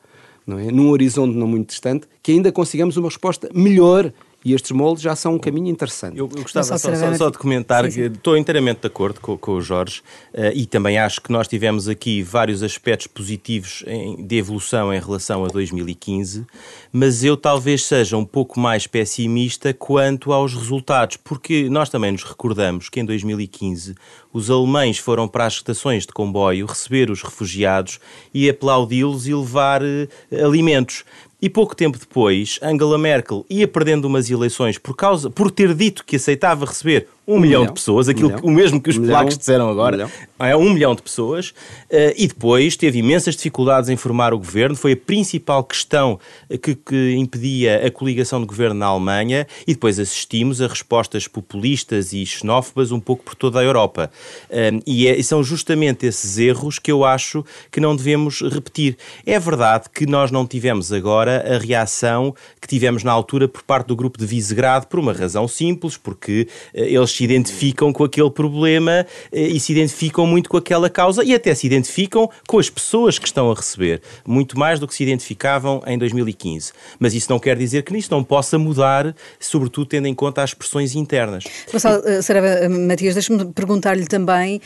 não 0.46 0.58
é? 0.58 0.70
num 0.70 0.90
horizonte 0.90 1.36
não 1.36 1.46
muito 1.46 1.68
distante, 1.68 2.06
que 2.22 2.32
ainda 2.32 2.50
consigamos 2.52 2.96
uma 2.96 3.08
resposta 3.08 3.48
melhor 3.54 4.12
e 4.44 4.54
estes 4.54 4.70
moldes 4.70 5.02
já 5.02 5.14
são 5.14 5.34
um 5.34 5.38
caminho 5.38 5.68
interessante. 5.68 6.18
Eu, 6.18 6.28
eu 6.34 6.42
gostava 6.42 6.64
só, 6.64 6.78
só, 6.78 7.14
só, 7.14 7.30
de 7.30 7.38
comentar 7.38 7.84
sim, 7.84 7.90
sim. 7.90 8.00
que 8.10 8.16
estou 8.16 8.36
inteiramente 8.36 8.80
de 8.80 8.86
acordo 8.86 9.20
com, 9.20 9.36
com 9.36 9.52
o 9.52 9.60
Jorge 9.60 10.00
uh, 10.32 10.50
e 10.54 10.66
também 10.66 10.98
acho 10.98 11.20
que 11.20 11.30
nós 11.30 11.46
tivemos 11.46 11.88
aqui 11.88 12.22
vários 12.22 12.62
aspectos 12.62 13.06
positivos 13.06 13.84
em, 13.86 14.26
de 14.26 14.36
evolução 14.36 14.92
em 14.92 14.98
relação 14.98 15.44
a 15.44 15.48
2015, 15.48 16.46
mas 16.92 17.22
eu 17.22 17.36
talvez 17.36 17.84
seja 17.84 18.16
um 18.16 18.24
pouco 18.24 18.58
mais 18.58 18.86
pessimista 18.86 19.74
quanto 19.74 20.32
aos 20.32 20.54
resultados, 20.54 21.16
porque 21.18 21.68
nós 21.68 21.90
também 21.90 22.12
nos 22.12 22.24
recordamos 22.24 22.88
que 22.88 23.00
em 23.00 23.04
2015 23.04 23.94
os 24.32 24.50
alemães 24.50 24.96
foram 24.98 25.28
para 25.28 25.46
as 25.46 25.54
estações 25.54 26.06
de 26.06 26.12
comboio 26.12 26.66
receber 26.66 27.10
os 27.10 27.22
refugiados 27.22 28.00
e 28.32 28.48
aplaudi-los 28.48 29.26
e 29.26 29.34
levar 29.34 29.82
uh, 29.82 30.08
alimentos. 30.44 31.04
E 31.42 31.48
pouco 31.48 31.74
tempo 31.74 31.98
depois, 31.98 32.58
Angela 32.62 32.98
Merkel 32.98 33.46
ia 33.48 33.66
perdendo 33.66 34.04
umas 34.04 34.30
eleições 34.30 34.76
por 34.76 34.94
causa 34.94 35.30
por 35.30 35.50
ter 35.50 35.72
dito 35.74 36.04
que 36.04 36.16
aceitava 36.16 36.66
receber 36.66 37.08
um, 37.30 37.36
um 37.36 37.40
milhão, 37.40 37.60
milhão, 37.60 37.66
de 37.66 37.72
pessoas, 37.72 38.08
aquilo 38.08 38.32
um 38.42 38.50
o 38.50 38.50
mesmo 38.50 38.80
que 38.80 38.90
os 38.90 38.98
um 38.98 39.02
polacos 39.02 39.24
milhão, 39.26 39.38
disseram 39.38 39.70
agora, 39.70 40.10
um 40.40 40.44
é? 40.44 40.56
Um 40.56 40.70
milhão 40.70 40.94
de 40.94 41.02
pessoas, 41.02 41.50
uh, 41.50 42.12
e 42.16 42.26
depois 42.26 42.76
teve 42.76 42.98
imensas 42.98 43.36
dificuldades 43.36 43.88
em 43.88 43.96
formar 43.96 44.34
o 44.34 44.38
governo, 44.38 44.74
foi 44.74 44.92
a 44.92 44.96
principal 44.96 45.62
questão 45.62 46.18
que, 46.62 46.74
que, 46.74 47.14
impedia 47.14 47.86
a 47.86 47.90
coligação 47.90 48.40
de 48.40 48.46
governo 48.46 48.74
na 48.74 48.86
Alemanha, 48.86 49.46
e 49.66 49.74
depois 49.74 49.98
assistimos 49.98 50.60
a 50.60 50.66
respostas 50.66 51.28
populistas 51.28 52.12
e 52.12 52.24
xenófobas 52.26 52.90
um 52.90 52.98
pouco 53.00 53.22
por 53.22 53.34
toda 53.34 53.60
a 53.60 53.62
Europa. 53.62 54.10
Uh, 54.48 54.82
e, 54.86 55.06
é, 55.06 55.16
e 55.16 55.22
são 55.22 55.42
justamente 55.44 56.06
esses 56.06 56.38
erros 56.38 56.78
que 56.78 56.90
eu 56.90 57.04
acho 57.04 57.44
que 57.70 57.80
não 57.80 57.94
devemos 57.94 58.40
repetir. 58.40 58.96
É 59.24 59.38
verdade 59.38 59.84
que 59.92 60.06
nós 60.06 60.30
não 60.30 60.46
tivemos 60.46 60.92
agora 60.92 61.56
a 61.56 61.58
reação 61.58 62.34
que 62.60 62.66
tivemos 62.66 63.04
na 63.04 63.12
altura 63.12 63.46
por 63.46 63.62
parte 63.62 63.86
do 63.86 63.96
grupo 63.96 64.18
de 64.18 64.26
Visegrado, 64.26 64.86
por 64.86 64.98
uma 64.98 65.12
razão 65.12 65.46
simples, 65.46 65.96
porque 65.96 66.48
uh, 66.74 66.80
eles 66.80 67.19
se 67.20 67.24
identificam 67.24 67.92
com 67.92 68.02
aquele 68.02 68.30
problema 68.30 69.06
eh, 69.30 69.48
e 69.48 69.60
se 69.60 69.72
identificam 69.72 70.26
muito 70.26 70.48
com 70.48 70.56
aquela 70.56 70.88
causa 70.88 71.22
e 71.22 71.34
até 71.34 71.54
se 71.54 71.66
identificam 71.66 72.30
com 72.48 72.58
as 72.58 72.70
pessoas 72.70 73.18
que 73.18 73.26
estão 73.26 73.50
a 73.50 73.54
receber, 73.54 74.00
muito 74.26 74.58
mais 74.58 74.80
do 74.80 74.88
que 74.88 74.94
se 74.94 75.02
identificavam 75.02 75.82
em 75.86 75.98
2015. 75.98 76.72
Mas 76.98 77.12
isso 77.12 77.30
não 77.30 77.38
quer 77.38 77.58
dizer 77.58 77.82
que 77.82 77.92
nisso 77.92 78.08
não 78.10 78.24
possa 78.24 78.58
mudar, 78.58 79.14
sobretudo 79.38 79.86
tendo 79.86 80.06
em 80.06 80.14
conta 80.14 80.42
as 80.42 80.54
pressões 80.54 80.94
internas. 80.94 81.44
Gonçalo 81.70 82.02
uh, 82.02 82.22
Sarava 82.22 82.68
Matias, 82.70 83.14
deixe-me 83.14 83.44
perguntar-lhe 83.52 84.06
também, 84.06 84.60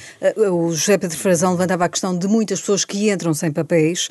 o 0.52 0.70
José 0.70 0.96
Pedro 0.96 1.16
Frazão 1.16 1.52
levantava 1.52 1.86
a 1.86 1.88
questão 1.88 2.16
de 2.16 2.28
muitas 2.28 2.60
pessoas 2.60 2.84
que 2.84 3.10
entram 3.10 3.34
sem 3.34 3.50
papéis 3.50 4.08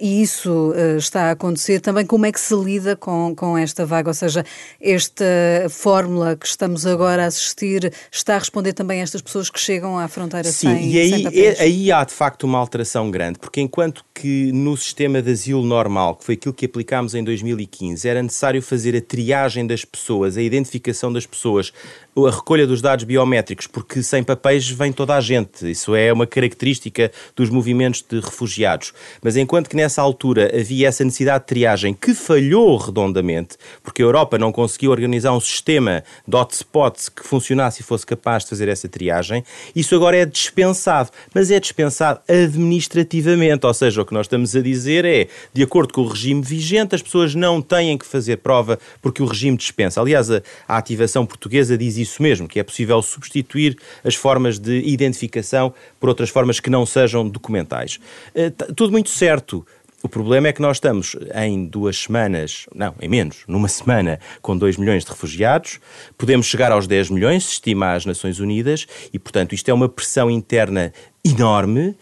e 0.00 0.22
isso 0.22 0.72
está 0.96 1.24
a 1.24 1.30
acontecer. 1.32 1.80
Também 1.80 2.06
como 2.06 2.24
é 2.24 2.32
que 2.32 2.40
se 2.40 2.54
lida 2.54 2.96
com, 2.96 3.34
com 3.34 3.58
esta 3.58 3.84
vaga, 3.84 4.08
ou 4.10 4.14
seja, 4.14 4.44
esta 4.80 5.24
fórmula 5.68 6.36
que 6.36 6.46
estamos 6.46 6.86
agora 6.86 7.24
a 7.24 7.26
assistir 7.26 7.81
está 8.10 8.36
a 8.36 8.38
responder 8.38 8.72
também 8.72 9.00
a 9.00 9.02
estas 9.02 9.22
pessoas 9.22 9.48
que 9.48 9.58
chegam 9.58 9.98
à 9.98 10.06
fronteira 10.08 10.50
Sim, 10.50 10.68
sem, 10.68 10.90
e 10.90 10.98
aí, 10.98 11.10
sem 11.10 11.22
papéis? 11.22 11.60
aí 11.60 11.92
há 11.92 12.04
de 12.04 12.12
facto 12.12 12.44
uma 12.44 12.58
alteração 12.58 13.10
grande, 13.10 13.38
porque 13.38 13.60
enquanto 13.60 14.04
que 14.14 14.52
no 14.52 14.76
sistema 14.76 15.22
de 15.22 15.30
asilo 15.32 15.64
normal, 15.64 16.16
que 16.16 16.24
foi 16.24 16.34
aquilo 16.34 16.54
que 16.54 16.66
aplicámos 16.66 17.14
em 17.14 17.24
2015, 17.24 18.08
era 18.08 18.22
necessário 18.22 18.62
fazer 18.62 18.96
a 18.96 19.00
triagem 19.00 19.66
das 19.66 19.84
pessoas, 19.84 20.36
a 20.36 20.42
identificação 20.42 21.12
das 21.12 21.26
pessoas, 21.26 21.72
a 22.14 22.30
recolha 22.30 22.66
dos 22.66 22.82
dados 22.82 23.04
biométricos, 23.04 23.66
porque 23.66 24.02
sem 24.02 24.22
papéis 24.22 24.68
vem 24.68 24.92
toda 24.92 25.14
a 25.14 25.20
gente. 25.20 25.70
Isso 25.70 25.94
é 25.94 26.12
uma 26.12 26.26
característica 26.26 27.10
dos 27.34 27.48
movimentos 27.48 28.04
de 28.06 28.20
refugiados. 28.20 28.92
Mas 29.22 29.34
enquanto 29.34 29.70
que 29.70 29.76
nessa 29.76 30.02
altura 30.02 30.52
havia 30.54 30.88
essa 30.88 31.04
necessidade 31.04 31.44
de 31.44 31.48
triagem 31.48 31.94
que 31.94 32.14
falhou 32.14 32.76
redondamente, 32.76 33.56
porque 33.82 34.02
a 34.02 34.04
Europa 34.04 34.36
não 34.36 34.52
conseguiu 34.52 34.90
organizar 34.90 35.32
um 35.32 35.40
sistema 35.40 36.04
de 36.28 36.36
hotspots 36.36 37.08
que 37.08 37.26
funcionasse 37.26 37.80
e 37.80 37.84
fosse 37.84 38.04
capaz 38.04 38.44
de 38.44 38.50
fazer 38.50 38.68
essa 38.68 38.88
triagem, 38.88 39.42
isso 39.74 39.94
agora 39.94 40.16
é 40.16 40.26
dispensado. 40.26 41.10
Mas 41.34 41.50
é 41.50 41.58
dispensado 41.58 42.20
administrativamente, 42.28 43.66
ou 43.66 43.72
seja, 43.72 44.02
o 44.02 44.04
que 44.04 44.12
nós 44.12 44.26
estamos 44.26 44.54
a 44.54 44.60
dizer 44.60 45.06
é, 45.06 45.28
de 45.52 45.62
acordo 45.62 45.94
com 45.94 46.02
o 46.02 46.08
regime 46.08 46.42
vigente, 46.42 46.94
as 46.94 47.00
pessoas 47.00 47.34
não 47.34 47.62
têm 47.62 47.96
que 47.96 48.04
fazer 48.04 48.36
prova 48.38 48.78
porque 49.00 49.22
o 49.22 49.26
regime 49.26 49.56
dispensa. 49.56 49.98
Aliás, 49.98 50.30
a, 50.30 50.42
a 50.68 50.76
ativação 50.76 51.24
portuguesa 51.24 51.78
diz 51.78 52.01
isso 52.02 52.22
mesmo, 52.22 52.46
que 52.48 52.60
é 52.60 52.62
possível 52.62 53.00
substituir 53.00 53.76
as 54.04 54.14
formas 54.14 54.58
de 54.58 54.80
identificação 54.80 55.72
por 55.98 56.08
outras 56.08 56.30
formas 56.30 56.60
que 56.60 56.68
não 56.68 56.84
sejam 56.84 57.28
documentais. 57.28 57.98
Uh, 58.34 58.74
tudo 58.74 58.92
muito 58.92 59.10
certo. 59.10 59.64
O 60.02 60.08
problema 60.08 60.48
é 60.48 60.52
que 60.52 60.60
nós 60.60 60.78
estamos 60.78 61.16
em 61.32 61.64
duas 61.64 61.96
semanas, 61.96 62.66
não, 62.74 62.92
em 63.00 63.08
menos, 63.08 63.44
numa 63.46 63.68
semana, 63.68 64.18
com 64.40 64.58
2 64.58 64.76
milhões 64.76 65.04
de 65.04 65.10
refugiados, 65.10 65.78
podemos 66.18 66.46
chegar 66.46 66.72
aos 66.72 66.88
10 66.88 67.10
milhões, 67.10 67.44
se 67.44 67.52
estima 67.52 67.92
as 67.92 68.04
Nações 68.04 68.40
Unidas, 68.40 68.84
e, 69.12 69.18
portanto, 69.18 69.54
isto 69.54 69.68
é 69.68 69.72
uma 69.72 69.88
pressão 69.88 70.28
interna 70.28 70.92
enorme 71.24 71.88
uh, 71.90 71.96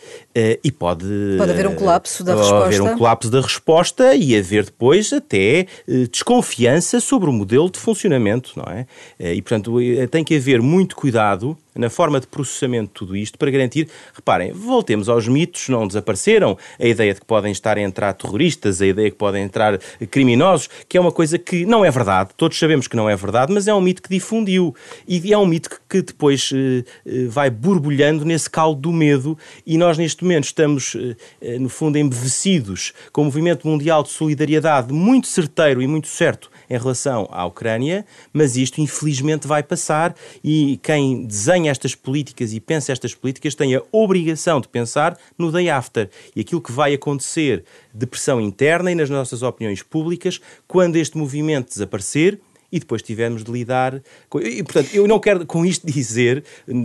e 0.65 0.73
pode... 0.73 1.05
Pode 1.37 1.53
haver 1.53 1.67
um 1.67 1.75
colapso 1.75 2.25
da 2.25 2.35
resposta. 2.35 2.65
Haver 2.65 2.83
um 2.83 2.97
colapso 2.97 3.31
da 3.31 3.41
resposta 3.41 4.15
e 4.15 4.35
haver 4.37 4.65
depois 4.65 5.13
até 5.13 5.67
uh, 5.87 6.09
desconfiança 6.09 7.01
sobre 7.01 7.29
o 7.29 7.33
modelo 7.33 7.71
de 7.71 7.79
funcionamento, 7.79 8.53
não 8.57 8.65
é? 8.73 8.87
Uh, 9.19 9.35
e, 9.35 9.43
portanto, 9.43 9.77
tem 10.11 10.25
que 10.25 10.37
haver 10.37 10.63
muito 10.63 10.97
cuidado 10.97 11.57
na 11.75 11.89
forma 11.89 12.19
de 12.19 12.27
processamento 12.27 12.89
de 12.89 12.95
tudo 12.95 13.17
isto 13.17 13.39
para 13.39 13.51
garantir, 13.51 13.89
reparem, 14.13 14.53
voltemos 14.53 15.09
aos 15.09 15.29
mitos, 15.29 15.69
não 15.69 15.87
desapareceram, 15.87 16.59
a 16.79 16.87
ideia 16.87 17.15
de 17.15 17.21
que 17.21 17.27
podem 17.27 17.53
estar 17.53 17.77
a 17.79 17.81
entrar 17.81 18.13
terroristas, 18.13 18.83
a 18.83 18.87
ideia 18.87 19.07
de 19.07 19.13
que 19.13 19.17
podem 19.17 19.45
entrar 19.45 19.79
criminosos, 20.11 20.69
que 20.89 20.99
é 20.99 21.01
uma 21.01 21.13
coisa 21.13 21.39
que 21.39 21.65
não 21.65 21.85
é 21.85 21.91
verdade, 21.91 22.31
todos 22.37 22.59
sabemos 22.59 22.89
que 22.89 22.97
não 22.97 23.09
é 23.09 23.15
verdade, 23.15 23.53
mas 23.53 23.69
é 23.69 23.73
um 23.73 23.81
mito 23.81 24.03
que 24.03 24.09
difundiu 24.09 24.75
e 25.07 25.33
é 25.33 25.39
um 25.39 25.47
mito 25.47 25.71
que 25.89 26.03
depois 26.03 26.51
vai 27.29 27.49
borbulhando 27.49 28.25
nesse 28.25 28.51
caldo 28.51 28.81
do 28.81 28.93
medo 28.93 29.10
medo 29.11 29.37
e 29.67 29.77
nós 29.77 29.99
neste 29.99 30.23
momento 30.23 30.45
estamos, 30.45 30.97
no 31.59 31.69
fundo, 31.69 31.99
embevecidos 31.99 32.93
com 33.13 33.23
o 33.23 33.25
movimento 33.25 33.67
mundial 33.67 34.03
de 34.03 34.11
solidariedade 34.11 34.93
muito 34.93 35.27
certeiro 35.27 35.83
e 35.83 35.87
muito 35.87 36.09
certo 36.09 36.51
em 36.69 36.79
relação 36.79 37.29
à 37.31 37.45
Ucrânia, 37.45 38.05
mas 38.33 38.57
isto 38.57 38.81
infelizmente 38.81 39.47
vai 39.47 39.63
passar 39.63 40.15
e 40.43 40.79
quem 40.83 41.25
desenha 41.25 41.71
estas 41.71 41.95
políticas 41.95 42.53
e 42.53 42.61
pensa 42.61 42.93
estas 42.93 43.15
políticas 43.15 43.55
tem 43.55 43.75
a 43.75 43.83
obrigação 43.91 44.61
de 44.61 44.69
pensar 44.69 45.19
no 45.37 45.51
day 45.51 45.69
after 45.69 46.09
e 46.35 46.41
aquilo 46.41 46.61
que 46.61 46.73
vai 46.73 46.95
acontecer 46.95 47.65
de 47.93 48.07
pressão 48.07 48.41
interna 48.41 48.93
e 48.93 48.95
nas 48.95 49.11
nossas 49.11 49.43
opiniões 49.43 49.83
públicas 49.83 50.41
quando 50.69 50.97
este 50.97 51.19
movimento 51.19 51.69
desaparecer 51.71 52.41
e 52.73 52.79
depois 52.79 53.03
tivemos 53.03 53.45
de 53.45 53.51
lidar 53.51 54.03
com... 54.29 54.41
E, 54.41 54.63
portanto, 54.63 54.95
eu 54.95 55.07
não 55.07 55.19
quero 55.19 55.45
com 55.47 55.65
isto 55.65 55.87
dizer, 55.87 56.45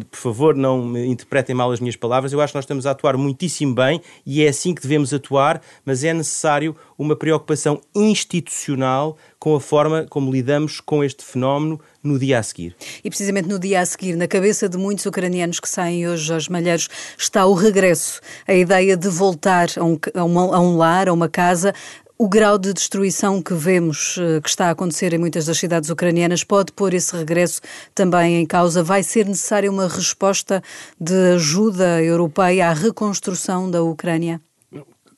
por 0.09 0.17
favor, 0.17 0.55
não 0.55 0.85
me 0.85 1.05
interpretem 1.05 1.55
mal 1.55 1.71
as 1.71 1.79
minhas 1.79 1.95
palavras, 1.95 2.33
eu 2.33 2.41
acho 2.41 2.53
que 2.53 2.57
nós 2.57 2.63
estamos 2.65 2.85
a 2.85 2.91
atuar 2.91 3.17
muitíssimo 3.17 3.73
bem 3.73 4.01
e 4.25 4.43
é 4.43 4.49
assim 4.49 4.73
que 4.73 4.81
devemos 4.81 5.13
atuar, 5.13 5.61
mas 5.85 6.03
é 6.03 6.13
necessário 6.13 6.75
uma 6.97 7.15
preocupação 7.15 7.81
institucional 7.93 9.17
com 9.37 9.55
a 9.55 9.61
forma 9.61 10.05
como 10.09 10.31
lidamos 10.31 10.79
com 10.79 11.03
este 11.03 11.23
fenómeno 11.23 11.79
no 12.01 12.17
dia 12.17 12.39
a 12.39 12.43
seguir. 12.43 12.75
E 13.03 13.09
precisamente 13.09 13.47
no 13.47 13.59
dia 13.59 13.81
a 13.81 13.85
seguir, 13.85 14.15
na 14.15 14.27
cabeça 14.27 14.69
de 14.69 14.77
muitos 14.77 15.05
ucranianos 15.05 15.59
que 15.59 15.67
saem 15.67 16.07
hoje 16.07 16.33
aos 16.33 16.47
malheiros, 16.47 16.87
está 17.17 17.45
o 17.45 17.53
regresso, 17.53 18.21
a 18.47 18.53
ideia 18.53 18.95
de 18.95 19.09
voltar 19.09 19.67
a 19.77 19.83
um, 19.83 19.99
a, 20.13 20.21
a 20.21 20.59
um 20.59 20.77
lar, 20.77 21.09
a 21.09 21.13
uma 21.13 21.29
casa, 21.29 21.73
o 22.17 22.29
grau 22.29 22.57
de 22.57 22.73
destruição 22.73 23.41
que 23.41 23.53
vemos 23.53 24.17
eh, 24.17 24.39
que 24.39 24.47
está 24.47 24.67
a 24.67 24.71
acontecer 24.71 25.13
em 25.13 25.17
muitas 25.17 25.45
das 25.45 25.57
cidades 25.57 25.89
ucranianas 25.89 26.43
pode 26.43 26.71
pôr 26.71 26.93
esse 26.93 27.15
regresso 27.15 27.61
também 27.93 28.39
em 28.39 28.45
causa? 28.45 28.81
Vai 28.81 29.03
ser 29.03 29.25
necessária 29.25 29.69
uma 29.69 29.87
resposta 29.87 30.63
de 30.99 31.33
ajuda 31.33 32.01
europeia 32.01 32.69
à 32.69 32.73
reconstrução 32.73 33.69
da 33.69 33.83
Ucrânia? 33.83 34.39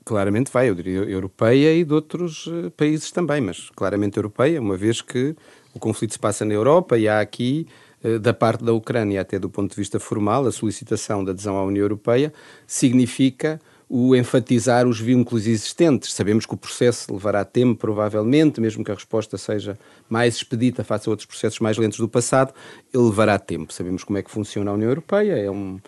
Claramente 0.03 0.51
vai, 0.51 0.69
eu 0.69 0.75
diria 0.75 0.99
europeia 0.99 1.73
e 1.75 1.83
de 1.83 1.93
outros 1.93 2.49
eh, 2.51 2.71
países 2.75 3.11
também, 3.11 3.41
mas 3.41 3.69
claramente 3.75 4.17
europeia, 4.17 4.59
uma 4.59 4.77
vez 4.77 5.01
que 5.01 5.35
o 5.75 5.79
conflito 5.79 6.13
se 6.13 6.19
passa 6.19 6.43
na 6.45 6.53
Europa 6.53 6.97
e 6.97 7.07
há 7.07 7.19
aqui, 7.19 7.67
eh, 8.03 8.17
da 8.17 8.33
parte 8.33 8.63
da 8.63 8.73
Ucrânia, 8.73 9.21
até 9.21 9.37
do 9.37 9.49
ponto 9.49 9.69
de 9.69 9.75
vista 9.75 9.99
formal, 9.99 10.47
a 10.47 10.51
solicitação 10.51 11.23
da 11.23 11.31
adesão 11.31 11.57
à 11.57 11.63
União 11.63 11.83
Europeia 11.83 12.33
significa 12.65 13.59
o 13.89 14.15
enfatizar 14.15 14.85
os 14.85 14.99
vínculos 14.99 15.47
existentes. 15.47 16.13
Sabemos 16.13 16.45
que 16.45 16.53
o 16.53 16.57
processo 16.57 17.13
levará 17.13 17.45
tempo, 17.45 17.79
provavelmente, 17.79 18.59
mesmo 18.59 18.83
que 18.83 18.91
a 18.91 18.93
resposta 18.93 19.37
seja 19.37 19.77
mais 20.09 20.35
expedita 20.35 20.83
face 20.83 21.07
a 21.07 21.11
outros 21.11 21.25
processos 21.25 21.59
mais 21.59 21.77
lentos 21.77 21.99
do 21.99 22.07
passado, 22.07 22.53
ele 22.93 23.03
levará 23.03 23.39
tempo. 23.39 23.71
Sabemos 23.71 24.03
como 24.03 24.17
é 24.17 24.23
que 24.23 24.29
funciona 24.29 24.71
a 24.71 24.73
União 24.73 24.89
Europeia, 24.89 25.37
é 25.37 25.49
um, 25.49 25.79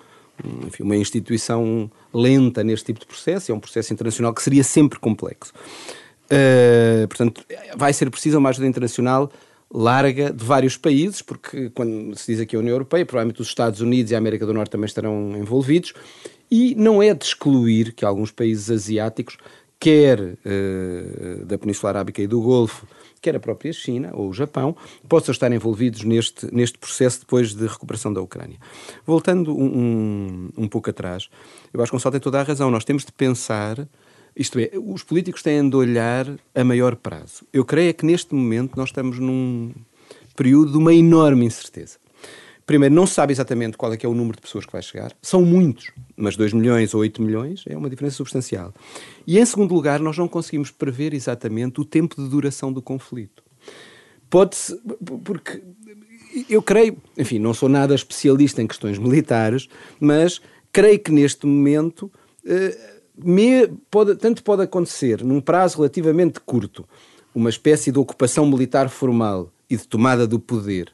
enfim, 0.65 0.83
uma 0.83 0.95
instituição 0.95 1.91
lenta 2.13 2.63
neste 2.63 2.85
tipo 2.85 2.99
de 2.99 3.05
processo, 3.05 3.51
é 3.51 3.55
um 3.55 3.59
processo 3.59 3.91
internacional 3.91 4.33
que 4.33 4.41
seria 4.41 4.63
sempre 4.63 4.97
complexo. 4.97 5.53
Uh, 6.25 7.07
portanto, 7.07 7.43
vai 7.75 7.91
ser 7.91 8.09
preciso 8.09 8.37
uma 8.37 8.49
ajuda 8.49 8.67
internacional 8.67 9.31
larga 9.71 10.31
de 10.31 10.43
vários 10.43 10.77
países, 10.77 11.21
porque 11.21 11.69
quando 11.71 12.15
se 12.17 12.31
diz 12.31 12.41
aqui 12.41 12.55
a 12.55 12.59
União 12.59 12.73
Europeia, 12.73 13.05
provavelmente 13.05 13.41
os 13.41 13.47
Estados 13.47 13.81
Unidos 13.81 14.11
e 14.11 14.15
a 14.15 14.17
América 14.17 14.45
do 14.45 14.53
Norte 14.53 14.71
também 14.71 14.85
estarão 14.85 15.37
envolvidos, 15.37 15.93
e 16.51 16.75
não 16.75 17.01
é 17.01 17.13
de 17.13 17.25
excluir 17.25 17.93
que 17.93 18.05
alguns 18.05 18.31
países 18.31 18.69
asiáticos, 18.69 19.37
quer 19.79 20.19
uh, 20.19 21.45
da 21.45 21.57
Península 21.57 21.91
Arábica 21.91 22.21
e 22.21 22.27
do 22.27 22.41
Golfo, 22.41 22.85
quer 23.21 23.35
a 23.35 23.39
própria 23.39 23.71
China 23.71 24.11
ou 24.13 24.29
o 24.29 24.33
Japão, 24.33 24.75
possam 25.07 25.31
estar 25.31 25.51
envolvidos 25.51 26.03
neste, 26.03 26.53
neste 26.53 26.77
processo 26.77 27.21
depois 27.21 27.53
de 27.53 27.65
recuperação 27.65 28.11
da 28.11 28.21
Ucrânia. 28.21 28.57
Voltando 29.05 29.55
um, 29.55 30.49
um, 30.57 30.67
pouco 30.67 30.89
atrás, 30.89 31.29
eu 31.73 31.81
acho 31.81 31.91
que 31.91 31.95
o 31.95 31.97
Gonçalo 31.97 32.13
tem 32.13 32.21
toda 32.21 32.39
a 32.39 32.43
razão. 32.43 32.69
Nós 32.71 32.85
temos 32.85 33.05
de 33.05 33.11
pensar, 33.11 33.87
isto 34.35 34.59
é, 34.59 34.71
os 34.75 35.03
políticos 35.03 35.41
têm 35.41 35.69
de 35.69 35.75
olhar 35.75 36.27
a 36.53 36.63
maior 36.63 36.95
prazo. 36.95 37.45
Eu 37.51 37.65
creio 37.65 37.89
é 37.89 37.93
que 37.93 38.05
neste 38.05 38.33
momento 38.33 38.75
nós 38.75 38.89
estamos 38.89 39.19
num 39.19 39.73
período 40.35 40.71
de 40.71 40.77
uma 40.77 40.93
enorme 40.93 41.45
incerteza. 41.45 41.97
Primeiro, 42.69 42.93
não 42.93 43.07
se 43.07 43.15
sabe 43.15 43.33
exatamente 43.33 43.75
qual 43.75 43.91
é 43.91 43.97
que 43.97 44.05
é 44.05 44.09
o 44.09 44.13
número 44.13 44.35
de 44.35 44.43
pessoas 44.43 44.63
que 44.63 44.71
vai 44.71 44.83
chegar. 44.83 45.11
São 45.23 45.41
muitos, 45.41 45.91
mas 46.15 46.35
2 46.35 46.53
milhões 46.53 46.93
ou 46.93 47.01
8 47.01 47.19
milhões 47.19 47.63
é 47.67 47.75
uma 47.75 47.89
diferença 47.89 48.17
substancial. 48.17 48.71
E, 49.25 49.39
em 49.39 49.45
segundo 49.47 49.73
lugar, 49.73 49.99
nós 49.99 50.15
não 50.19 50.27
conseguimos 50.27 50.69
prever 50.69 51.15
exatamente 51.15 51.81
o 51.81 51.83
tempo 51.83 52.21
de 52.21 52.29
duração 52.29 52.71
do 52.71 52.79
conflito. 52.79 53.41
Pode-se... 54.29 54.79
Porque 55.23 55.63
eu 56.47 56.61
creio... 56.61 56.95
Enfim, 57.17 57.39
não 57.39 57.55
sou 57.55 57.67
nada 57.67 57.95
especialista 57.95 58.61
em 58.61 58.67
questões 58.67 58.99
militares, 58.99 59.67
mas 59.99 60.39
creio 60.71 60.99
que 60.99 61.11
neste 61.11 61.47
momento... 61.47 62.11
Eh, 62.45 62.99
me, 63.17 63.67
pode, 63.89 64.13
tanto 64.13 64.43
pode 64.43 64.61
acontecer, 64.61 65.23
num 65.23 65.41
prazo 65.41 65.77
relativamente 65.77 66.39
curto, 66.39 66.87
uma 67.33 67.49
espécie 67.49 67.91
de 67.91 67.97
ocupação 67.97 68.45
militar 68.45 68.89
formal 68.89 69.51
e 69.67 69.75
de 69.75 69.87
tomada 69.87 70.27
do 70.27 70.39
poder 70.39 70.93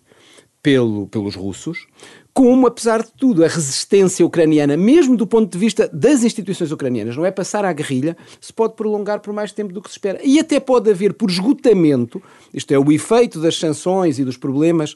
pelo, 0.65 1.05
pelos 1.05 1.35
russos, 1.35 1.85
como, 2.33 2.65
apesar 2.65 3.03
de 3.03 3.11
tudo, 3.11 3.45
a 3.45 3.47
resistência 3.47 4.25
ucraniana, 4.25 4.75
mesmo 4.75 5.15
do 5.15 5.27
ponto 5.27 5.51
de 5.51 5.59
vista 5.59 5.87
das 5.93 6.23
instituições 6.23 6.71
ucranianas, 6.71 7.15
não 7.15 7.23
é 7.23 7.29
passar 7.29 7.63
à 7.63 7.71
guerrilha, 7.71 8.17
se 8.41 8.51
pode 8.51 8.73
prolongar 8.73 9.19
por 9.19 9.31
mais 9.31 9.51
tempo 9.51 9.71
do 9.71 9.79
que 9.79 9.89
se 9.89 9.93
espera. 9.93 10.19
E 10.23 10.39
até 10.39 10.59
pode 10.59 10.89
haver, 10.89 11.13
por 11.13 11.29
esgotamento, 11.29 12.19
isto 12.51 12.73
é, 12.73 12.79
o 12.79 12.91
efeito 12.91 13.39
das 13.39 13.59
sanções 13.59 14.17
e 14.17 14.25
dos 14.25 14.37
problemas 14.37 14.95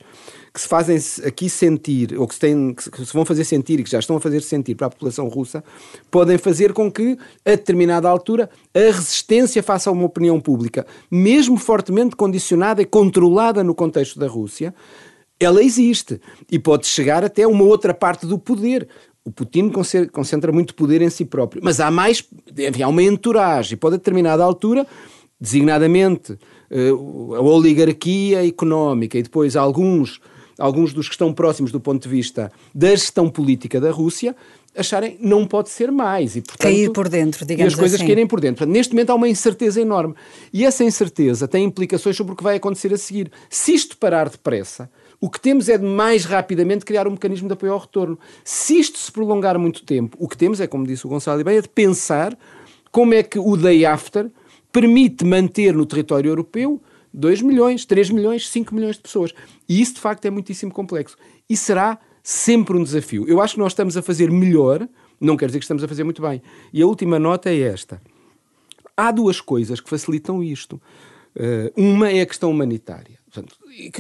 que 0.52 0.60
se 0.60 0.68
fazem 0.68 0.98
aqui 1.24 1.48
sentir, 1.48 2.18
ou 2.18 2.28
que 2.28 2.34
se, 2.34 2.40
têm, 2.40 2.74
que 2.74 3.06
se 3.06 3.14
vão 3.14 3.24
fazer 3.24 3.44
sentir 3.44 3.80
e 3.80 3.84
que 3.84 3.92
já 3.92 4.00
estão 4.00 4.16
a 4.18 4.20
fazer 4.20 4.42
sentir 4.42 4.74
para 4.74 4.88
a 4.88 4.90
população 4.90 5.28
russa, 5.28 5.64
podem 6.10 6.40
fazer 6.40 6.74
com 6.74 6.92
que, 6.92 7.16
a 7.46 7.52
determinada 7.52 8.10
altura, 8.10 8.50
a 8.74 8.80
resistência 8.80 9.62
faça 9.62 9.92
uma 9.92 10.06
opinião 10.06 10.42
pública, 10.42 10.84
mesmo 11.12 11.58
fortemente 11.58 12.16
condicionada 12.16 12.82
e 12.82 12.86
controlada 12.86 13.64
no 13.64 13.76
contexto 13.76 14.18
da 14.20 14.28
Rússia, 14.28 14.74
ela 15.40 15.64
existe 15.64 16.20
e 16.52 16.60
pode 16.60 16.86
chegar 16.86 17.24
até 17.24 17.48
uma 17.48 17.64
outra 17.64 17.94
parte 17.94 18.26
do 18.26 18.38
poder. 18.38 18.88
O 19.24 19.32
Putin 19.32 19.72
concentra 20.12 20.52
muito 20.52 20.76
poder 20.76 21.02
em 21.02 21.10
si 21.10 21.24
próprio, 21.24 21.62
mas 21.64 21.80
há 21.80 21.90
mais, 21.90 22.24
enfim, 22.58 22.82
há 22.82 22.88
uma 22.88 23.04
entourage 23.04 23.74
e 23.74 23.78
pode 23.78 23.96
a 23.96 23.98
determinada 23.98 24.44
altura, 24.44 24.86
designadamente 25.40 26.38
eh, 26.70 26.90
a 26.90 27.42
oligarquia 27.42 28.46
económica 28.46 29.18
e 29.18 29.24
depois 29.24 29.56
alguns, 29.56 30.20
alguns 30.58 30.94
dos 30.94 31.08
que 31.08 31.14
estão 31.14 31.32
próximos 31.32 31.72
do 31.72 31.80
ponto 31.80 32.04
de 32.04 32.10
vista 32.10 32.52
da 32.74 32.90
gestão 32.90 33.30
política 33.30 33.80
da 33.80 33.92
Rússia, 33.92 34.36
acharem 34.76 35.18
não 35.20 35.46
pode 35.46 35.70
ser 35.70 35.92
mais 35.92 36.36
e 36.36 36.42
portanto 36.42 36.62
cair 36.62 36.92
por 36.92 37.10
dentro, 37.10 37.46
digamos 37.46 37.74
e 37.74 37.76
as 37.76 37.80
coisas 37.80 37.96
assim. 37.96 38.08
caírem 38.08 38.28
por 38.28 38.40
dentro. 38.40 38.60
Portanto, 38.60 38.74
neste 38.74 38.94
momento 38.94 39.10
há 39.12 39.16
uma 39.16 39.30
incerteza 39.30 39.82
enorme 39.82 40.16
e 40.52 40.66
essa 40.66 40.84
incerteza 40.84 41.48
tem 41.48 41.66
implicações 41.66 42.16
sobre 42.16 42.34
o 42.34 42.36
que 42.36 42.44
vai 42.44 42.58
acontecer 42.58 42.94
a 42.94 42.98
seguir. 42.98 43.32
Se 43.50 43.74
isto 43.74 43.98
parar 43.98 44.30
depressa, 44.30 44.90
o 45.22 45.30
que 45.30 45.40
temos 45.40 45.68
é 45.68 45.78
de 45.78 45.86
mais 45.86 46.26
rapidamente 46.26 46.86
criar 46.86 47.08
um 47.08 47.12
mecanismo 47.12 47.48
de 47.48 47.54
apoio 47.54 47.74
ao 47.74 47.80
retorno. 47.80 48.18
Se 48.44 48.80
isto 48.80 48.98
se 48.98 49.12
prolongar 49.12 49.60
muito 49.60 49.84
tempo, 49.84 50.18
o 50.20 50.28
que 50.28 50.38
temos 50.38 50.62
é, 50.62 50.68
como 50.68 50.88
disse 50.88 51.06
o 51.06 51.10
Gonçalo 51.10 51.44
bem, 51.44 51.58
é 51.58 51.62
de 51.62 51.70
pensar 51.70 52.38
como 52.92 53.14
é 53.14 53.22
que 53.22 53.38
o 53.38 53.58
day 53.58 53.86
after 53.86 54.30
permite 54.72 55.26
manter 55.26 55.74
no 55.74 55.86
território 55.86 56.30
europeu 56.30 56.82
2 57.14 57.42
milhões, 57.42 57.86
3 57.86 58.12
milhões, 58.12 58.48
5 58.50 58.74
milhões 58.74 58.96
de 58.96 59.02
pessoas. 59.02 59.34
E 59.68 59.82
isso, 59.82 59.96
de 59.96 60.00
facto, 60.00 60.26
é 60.26 60.30
muitíssimo 60.30 60.72
complexo. 60.72 61.18
E 61.50 61.58
será 61.58 62.00
sempre 62.24 62.78
um 62.78 62.84
desafio. 62.84 63.28
Eu 63.28 63.42
acho 63.42 63.56
que 63.56 63.60
nós 63.60 63.72
estamos 63.72 63.98
a 63.98 64.02
fazer 64.02 64.32
melhor, 64.32 64.88
não 65.20 65.36
quer 65.36 65.48
dizer 65.48 65.60
que 65.60 65.66
estamos 65.66 65.84
a 65.84 65.88
fazer 65.88 66.04
muito 66.04 66.22
bem. 66.22 66.42
E 66.72 66.82
a 66.82 66.86
última 66.86 67.18
nota 67.20 67.50
é 67.50 67.60
esta. 67.60 68.02
Há 68.96 69.12
duas 69.12 69.42
coisas 69.42 69.80
que 69.80 69.90
facilitam 69.90 70.44
isto. 70.44 70.80
Uh, 71.36 71.72
uma 71.76 72.12
é 72.12 72.22
a 72.22 72.26
questão 72.26 72.52
humanitária. 72.52 73.20
Portanto, 73.32 73.56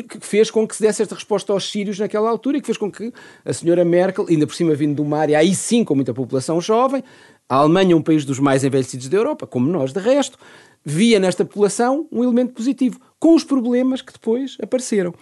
que 0.10 0.20
fez 0.26 0.50
com 0.50 0.68
que 0.68 0.76
se 0.76 0.82
desse 0.82 1.04
esta 1.04 1.13
resposta 1.13 1.54
aos 1.54 1.70
sírios 1.70 2.00
naquela 2.00 2.30
altura 2.30 2.58
e 2.58 2.62
que 2.62 2.65
fez 2.65 2.78
com 2.78 2.92
que 2.92 3.13
a 3.46 3.54
senhora 3.54 3.86
Merkel, 3.86 4.26
ainda 4.28 4.48
por 4.48 4.56
cima 4.56 4.74
vindo 4.74 4.96
de 4.96 5.02
uma 5.02 5.20
área 5.20 5.38
aí 5.38 5.54
sim 5.54 5.84
com 5.84 5.94
muita 5.94 6.13
população 6.13 6.60
jovem, 6.60 7.04
a 7.48 7.56
Alemanha, 7.56 7.96
um 7.96 8.02
país 8.02 8.26
dos 8.26 8.39
mais 8.39 8.63
envelhecidos 8.63 9.08
da 9.08 9.18
Europa, 9.18 9.46
como 9.46 9.70
nós 9.70 9.94
de 9.94 10.00
resto, 10.00 10.38
via 10.84 11.20
nesta 11.20 11.46
população 11.46 12.08
um 12.12 12.24
elemento 12.24 12.54
positivo, 12.54 13.00
com 13.20 13.36
os 13.36 13.44
problemas 13.44 14.02
que 14.02 14.13
depois 14.13 14.58
apareceram. 14.62 15.13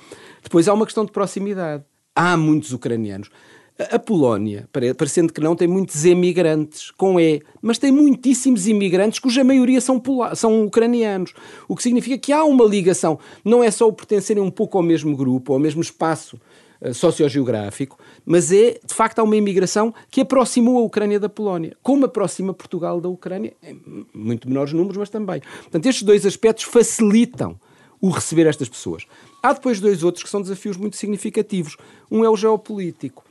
Depois 0.41 0.67
há 0.67 0.73
uma 0.73 0.85
questão 0.85 1.05
de 1.05 1.11
proximidade. 1.11 1.83
Há 2.15 2.37
muitos 2.37 2.71
ucranianos. 2.71 3.29
A 3.79 3.99
Polónia, 3.99 4.67
parecendo 4.97 5.31
que 5.31 5.39
não, 5.39 5.55
tem 5.55 5.67
muitos 5.67 6.03
emigrantes, 6.03 6.89
com 6.89 7.19
E, 7.19 7.43
mas 7.61 7.77
tem 7.77 7.91
muitíssimos 7.91 8.67
imigrantes 8.67 9.19
cuja 9.19 9.43
maioria 9.43 9.79
são, 9.79 10.01
são 10.35 10.65
ucranianos. 10.65 11.31
O 11.67 11.75
que 11.75 11.83
significa 11.83 12.17
que 12.17 12.33
há 12.33 12.43
uma 12.43 12.65
ligação. 12.65 13.19
Não 13.45 13.63
é 13.63 13.69
só 13.69 13.87
o 13.87 13.93
pertencerem 13.93 14.41
um 14.41 14.49
pouco 14.49 14.79
ao 14.79 14.83
mesmo 14.83 15.15
grupo, 15.15 15.53
ao 15.53 15.59
mesmo 15.59 15.79
espaço 15.79 16.41
uh, 16.81 16.91
sociogeográfico, 16.91 17.99
mas 18.25 18.51
é, 18.51 18.79
de 18.83 18.93
facto, 18.95 19.19
há 19.19 19.23
uma 19.23 19.35
imigração 19.35 19.93
que 20.09 20.21
aproximou 20.21 20.79
a 20.79 20.81
Ucrânia 20.81 21.19
da 21.19 21.29
Polónia, 21.29 21.77
como 21.83 22.05
aproxima 22.05 22.55
Portugal 22.55 22.99
da 22.99 23.09
Ucrânia, 23.09 23.53
em 23.61 23.79
muito 24.11 24.49
menores 24.49 24.73
números, 24.73 24.97
mas 24.97 25.09
também. 25.11 25.39
Portanto, 25.61 25.85
estes 25.85 26.01
dois 26.01 26.25
aspectos 26.25 26.63
facilitam 26.63 27.59
o 28.01 28.09
receber 28.09 28.47
estas 28.47 28.69
pessoas. 28.69 29.05
Há 29.43 29.53
depois 29.53 29.79
dois 29.79 30.03
outros 30.03 30.23
que 30.23 30.29
são 30.31 30.41
desafios 30.41 30.77
muito 30.77 30.97
significativos. 30.97 31.77
Um 32.09 32.25
é 32.25 32.29
o 32.29 32.35
geopolítico 32.35 33.26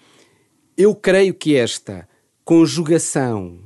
eu 0.76 0.94
creio 0.94 1.32
que 1.32 1.56
esta 1.56 2.08
conjugação 2.44 3.58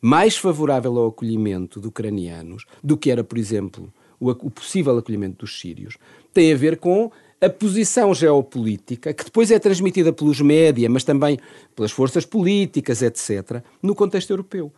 mais 0.00 0.36
favorável 0.36 0.96
ao 0.98 1.08
acolhimento 1.08 1.80
de 1.80 1.88
ucranianos 1.88 2.64
do 2.82 2.96
que 2.96 3.10
era, 3.10 3.24
por 3.24 3.38
exemplo, 3.38 3.92
o, 4.20 4.30
o 4.30 4.50
possível 4.50 4.96
acolhimento 4.96 5.38
dos 5.38 5.58
sírios, 5.58 5.96
tem 6.32 6.52
a 6.52 6.56
ver 6.56 6.78
com 6.78 7.10
a 7.40 7.48
posição 7.48 8.14
geopolítica, 8.14 9.12
que 9.12 9.24
depois 9.24 9.50
é 9.50 9.58
transmitida 9.58 10.12
pelos 10.12 10.40
média, 10.40 10.88
mas 10.88 11.04
também 11.04 11.38
pelas 11.74 11.90
forças 11.90 12.24
políticas, 12.24 13.02
etc., 13.02 13.62
no 13.82 13.94
contexto 13.94 14.30
europeu. 14.30 14.72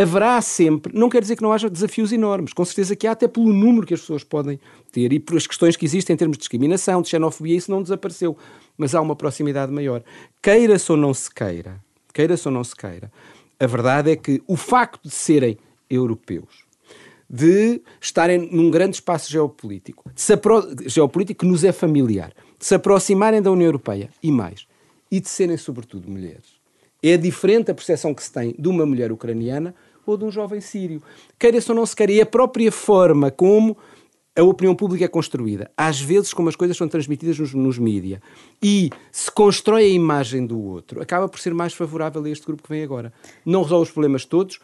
Haverá 0.00 0.40
sempre, 0.40 0.96
não 0.96 1.10
quer 1.10 1.20
dizer 1.20 1.36
que 1.36 1.42
não 1.42 1.52
haja 1.52 1.68
desafios 1.68 2.10
enormes, 2.10 2.54
com 2.54 2.64
certeza 2.64 2.96
que 2.96 3.06
há, 3.06 3.12
até 3.12 3.28
pelo 3.28 3.52
número 3.52 3.86
que 3.86 3.92
as 3.92 4.00
pessoas 4.00 4.24
podem 4.24 4.58
ter 4.90 5.12
e 5.12 5.20
por 5.20 5.36
as 5.36 5.46
questões 5.46 5.76
que 5.76 5.84
existem 5.84 6.14
em 6.14 6.16
termos 6.16 6.36
de 6.36 6.40
discriminação, 6.40 7.02
de 7.02 7.08
xenofobia, 7.08 7.56
isso 7.56 7.70
não 7.70 7.82
desapareceu, 7.82 8.36
mas 8.78 8.94
há 8.94 9.00
uma 9.00 9.14
proximidade 9.14 9.70
maior. 9.70 10.02
Queira-se 10.40 10.90
ou 10.90 10.96
não 10.96 11.12
se 11.12 11.30
queira, 11.30 11.78
queira-se 12.14 12.48
ou 12.48 12.54
não 12.54 12.64
se 12.64 12.74
queira, 12.74 13.12
a 13.58 13.66
verdade 13.66 14.10
é 14.10 14.16
que 14.16 14.42
o 14.46 14.56
facto 14.56 15.02
de 15.02 15.10
serem 15.10 15.58
europeus, 15.90 16.64
de 17.28 17.82
estarem 18.00 18.48
num 18.50 18.70
grande 18.70 18.96
espaço 18.96 19.30
geopolítico, 19.30 20.10
geopolítico 20.86 21.40
que 21.40 21.50
nos 21.50 21.62
é 21.62 21.72
familiar, 21.72 22.32
de 22.58 22.64
se 22.64 22.74
aproximarem 22.74 23.42
da 23.42 23.50
União 23.50 23.66
Europeia 23.66 24.08
e 24.22 24.32
mais, 24.32 24.66
e 25.10 25.20
de 25.20 25.28
serem 25.28 25.58
sobretudo 25.58 26.10
mulheres. 26.10 26.58
É 27.02 27.16
diferente 27.16 27.70
a 27.70 27.74
percepção 27.74 28.14
que 28.14 28.22
se 28.22 28.32
tem 28.32 28.54
de 28.58 28.68
uma 28.68 28.86
mulher 28.86 29.12
ucraniana 29.12 29.74
ou 30.06 30.16
de 30.16 30.24
um 30.24 30.30
jovem 30.30 30.60
sírio. 30.60 31.02
Queira-se 31.38 31.70
ou 31.70 31.76
não 31.76 31.86
se 31.86 31.94
queira, 31.94 32.12
e 32.12 32.20
a 32.20 32.26
própria 32.26 32.70
forma 32.70 33.30
como 33.30 33.76
a 34.36 34.42
opinião 34.42 34.74
pública 34.74 35.04
é 35.04 35.08
construída, 35.08 35.70
às 35.76 36.00
vezes 36.00 36.32
como 36.32 36.48
as 36.48 36.56
coisas 36.56 36.76
são 36.76 36.88
transmitidas 36.88 37.38
nos, 37.38 37.52
nos 37.52 37.78
mídia, 37.78 38.22
e 38.62 38.90
se 39.10 39.30
constrói 39.30 39.84
a 39.84 39.88
imagem 39.88 40.46
do 40.46 40.58
outro, 40.58 41.02
acaba 41.02 41.28
por 41.28 41.40
ser 41.40 41.52
mais 41.52 41.74
favorável 41.74 42.24
a 42.24 42.30
este 42.30 42.46
grupo 42.46 42.62
que 42.62 42.68
vem 42.68 42.82
agora. 42.82 43.12
Não 43.44 43.62
resolve 43.62 43.88
os 43.88 43.92
problemas 43.92 44.24
todos, 44.24 44.60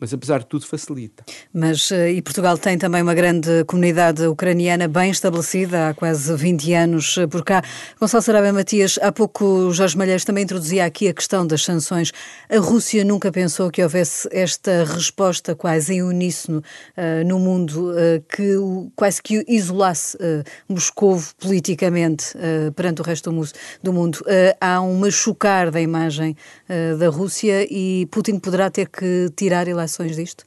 mas 0.00 0.14
apesar 0.14 0.38
de 0.40 0.46
tudo 0.46 0.66
facilita. 0.66 1.22
Mas 1.52 1.92
eh, 1.92 2.12
e 2.12 2.22
Portugal 2.22 2.56
tem 2.56 2.78
também 2.78 3.02
uma 3.02 3.14
grande 3.14 3.64
comunidade 3.64 4.26
ucraniana 4.26 4.88
bem 4.88 5.10
estabelecida 5.10 5.88
há 5.88 5.94
quase 5.94 6.34
20 6.34 6.72
anos 6.72 7.18
eh, 7.18 7.26
por 7.26 7.44
cá. 7.44 7.62
Gonçalo 8.00 8.22
Sarabia 8.22 8.52
Matias, 8.52 8.98
há 9.02 9.12
pouco 9.12 9.70
Jorge 9.72 9.98
Malheiros 9.98 10.24
também 10.24 10.44
introduzia 10.44 10.86
aqui 10.86 11.06
a 11.08 11.12
questão 11.12 11.46
das 11.46 11.62
sanções. 11.62 12.12
A 12.48 12.58
Rússia 12.58 13.04
nunca 13.04 13.30
pensou 13.30 13.70
que 13.70 13.82
houvesse 13.82 14.26
esta 14.32 14.84
resposta 14.84 15.54
quase 15.54 15.94
em 15.94 16.02
uníssono 16.02 16.58
uh, 16.96 17.26
no 17.26 17.38
mundo 17.38 17.90
uh, 17.90 18.22
que 18.28 18.56
quase 18.96 19.22
que 19.22 19.44
isolasse 19.46 20.16
uh, 20.16 20.42
Moscou 20.68 21.20
politicamente 21.38 22.32
perante 22.74 23.00
o 23.00 23.04
resto 23.04 23.30
do, 23.30 23.48
do 23.82 23.92
mundo. 23.92 24.20
há 24.60 24.80
um 24.80 24.98
machucar 24.98 25.70
da 25.70 25.80
imagem 25.80 26.36
da 26.98 27.08
Rússia 27.08 27.66
e 27.70 28.06
Putin 28.10 28.38
poderá 28.38 28.70
ter 28.70 28.88
que 28.88 29.30
tirar 29.36 29.66
ele 29.66 29.80
reações 29.90 30.16
disto? 30.16 30.44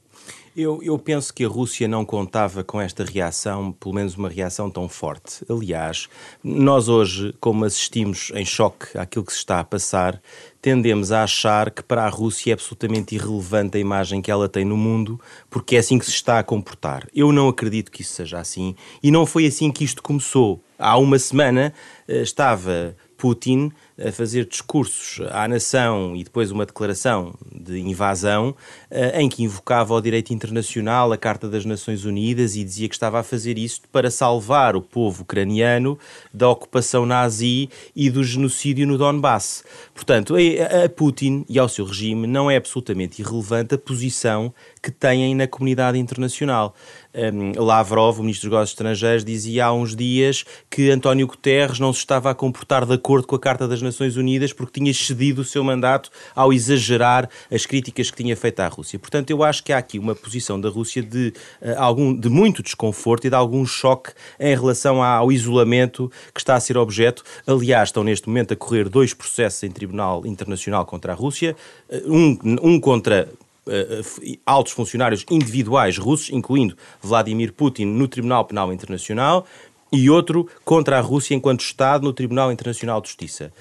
Eu, 0.56 0.80
eu, 0.84 0.96
penso 0.96 1.34
que 1.34 1.44
a 1.44 1.48
Rússia 1.48 1.88
não 1.88 2.04
contava 2.04 2.62
com 2.62 2.80
esta 2.80 3.04
reação, 3.04 3.72
pelo 3.72 3.92
menos 3.92 4.16
uma 4.16 4.28
reação 4.28 4.70
tão 4.70 4.88
forte. 4.88 5.44
Aliás, 5.50 6.08
nós 6.44 6.88
hoje, 6.88 7.34
como 7.40 7.64
assistimos 7.64 8.30
em 8.36 8.44
choque 8.44 8.96
àquilo 8.96 9.24
que 9.24 9.32
se 9.32 9.38
está 9.38 9.58
a 9.58 9.64
passar, 9.64 10.22
tendemos 10.62 11.10
a 11.10 11.24
achar 11.24 11.72
que 11.72 11.82
para 11.82 12.04
a 12.04 12.08
Rússia 12.08 12.52
é 12.52 12.54
absolutamente 12.54 13.16
irrelevante 13.16 13.76
a 13.76 13.80
imagem 13.80 14.22
que 14.22 14.30
ela 14.30 14.48
tem 14.48 14.64
no 14.64 14.76
mundo, 14.76 15.20
porque 15.50 15.74
é 15.74 15.80
assim 15.80 15.98
que 15.98 16.06
se 16.06 16.12
está 16.12 16.38
a 16.38 16.44
comportar. 16.44 17.08
Eu 17.12 17.32
não 17.32 17.48
acredito 17.48 17.90
que 17.90 18.02
isso 18.02 18.14
seja 18.14 18.38
assim 18.38 18.76
e 19.02 19.10
não 19.10 19.26
foi 19.26 19.46
assim 19.46 19.72
que 19.72 19.82
isto 19.82 20.04
começou. 20.04 20.62
Há 20.78 20.96
uma 20.96 21.18
semana 21.18 21.74
eh, 22.06 22.22
estava 22.22 22.96
Putin 23.16 23.72
a 23.98 24.10
fazer 24.10 24.46
discursos 24.46 25.24
à 25.30 25.46
nação 25.46 26.16
e 26.16 26.24
depois 26.24 26.50
uma 26.50 26.66
declaração 26.66 27.34
de 27.52 27.78
invasão 27.78 28.54
eh, 28.90 29.20
em 29.20 29.28
que 29.28 29.44
invocava 29.44 29.94
o 29.94 30.00
direito 30.00 30.32
internacional, 30.32 31.12
a 31.12 31.16
Carta 31.16 31.48
das 31.48 31.64
Nações 31.64 32.04
Unidas 32.04 32.56
e 32.56 32.64
dizia 32.64 32.88
que 32.88 32.94
estava 32.94 33.20
a 33.20 33.22
fazer 33.22 33.56
isso 33.56 33.82
para 33.92 34.10
salvar 34.10 34.74
o 34.74 34.82
povo 34.82 35.22
ucraniano 35.22 35.98
da 36.32 36.48
ocupação 36.48 37.06
nazi 37.06 37.68
e 37.94 38.10
do 38.10 38.24
genocídio 38.24 38.86
no 38.86 38.98
Donbass. 38.98 39.64
Portanto, 39.94 40.34
a 40.34 40.88
Putin 40.88 41.44
e 41.48 41.58
ao 41.58 41.68
seu 41.68 41.84
regime 41.84 42.26
não 42.26 42.50
é 42.50 42.56
absolutamente 42.56 43.22
irrelevante 43.22 43.74
a 43.74 43.78
posição 43.78 44.52
que 44.82 44.90
têm 44.90 45.34
na 45.34 45.46
comunidade 45.46 45.98
internacional. 45.98 46.74
Um, 47.14 47.62
Lavrov, 47.62 48.18
o 48.18 48.22
ministro 48.22 48.48
dos 48.48 48.54
Negócios 48.54 48.70
Estrangeiros, 48.70 49.24
dizia 49.24 49.66
há 49.66 49.72
uns 49.72 49.94
dias 49.94 50.44
que 50.68 50.90
António 50.90 51.26
Guterres 51.26 51.78
não 51.78 51.92
se 51.92 52.00
estava 52.00 52.30
a 52.30 52.34
comportar 52.34 52.84
de 52.84 52.94
acordo 52.94 53.26
com 53.26 53.36
a 53.36 53.38
Carta 53.38 53.68
das 53.68 53.80
Nações 53.80 54.16
Unidas 54.16 54.52
porque 54.52 54.80
tinha 54.80 54.92
cedido 54.92 55.42
o 55.42 55.44
seu 55.44 55.62
mandato 55.62 56.10
ao 56.34 56.52
exagerar 56.52 57.28
as 57.52 57.64
críticas 57.66 58.10
que 58.10 58.16
tinha 58.16 58.36
feito 58.36 58.60
à 58.60 58.66
Rússia. 58.66 58.98
Portanto, 58.98 59.30
eu 59.30 59.44
acho 59.44 59.62
que 59.62 59.72
há 59.72 59.78
aqui 59.78 59.98
uma 59.98 60.14
posição 60.14 60.60
da 60.60 60.68
Rússia 60.68 61.02
de, 61.02 61.32
uh, 61.62 61.74
algum, 61.78 62.14
de 62.14 62.28
muito 62.28 62.62
desconforto 62.62 63.26
e 63.26 63.30
de 63.30 63.36
algum 63.36 63.64
choque 63.64 64.10
em 64.40 64.54
relação 64.54 65.02
ao 65.02 65.30
isolamento 65.30 66.10
que 66.32 66.40
está 66.40 66.56
a 66.56 66.60
ser 66.60 66.76
objeto. 66.76 67.22
Aliás, 67.46 67.90
estão 67.90 68.02
neste 68.02 68.28
momento 68.28 68.54
a 68.54 68.56
correr 68.56 68.88
dois 68.88 69.14
processos 69.14 69.62
em 69.62 69.70
Tribunal 69.70 70.26
Internacional 70.26 70.84
contra 70.84 71.12
a 71.12 71.14
Rússia, 71.14 71.54
um, 72.06 72.36
um 72.60 72.80
contra 72.80 73.28
altos 74.44 74.72
funcionários 74.72 75.24
individuais 75.30 75.96
russos, 75.98 76.30
incluindo 76.30 76.76
Vladimir 77.02 77.52
Putin, 77.52 77.86
no 77.86 78.08
Tribunal 78.08 78.44
Penal 78.44 78.72
Internacional 78.72 79.46
e 79.92 80.10
outro 80.10 80.48
contra 80.64 80.98
a 80.98 81.00
Rússia 81.00 81.34
enquanto 81.34 81.60
Estado 81.60 82.04
no 82.04 82.12
Tribunal 82.12 82.52
Internacional 82.52 83.00
de 83.00 83.08
Justiça. 83.08 83.52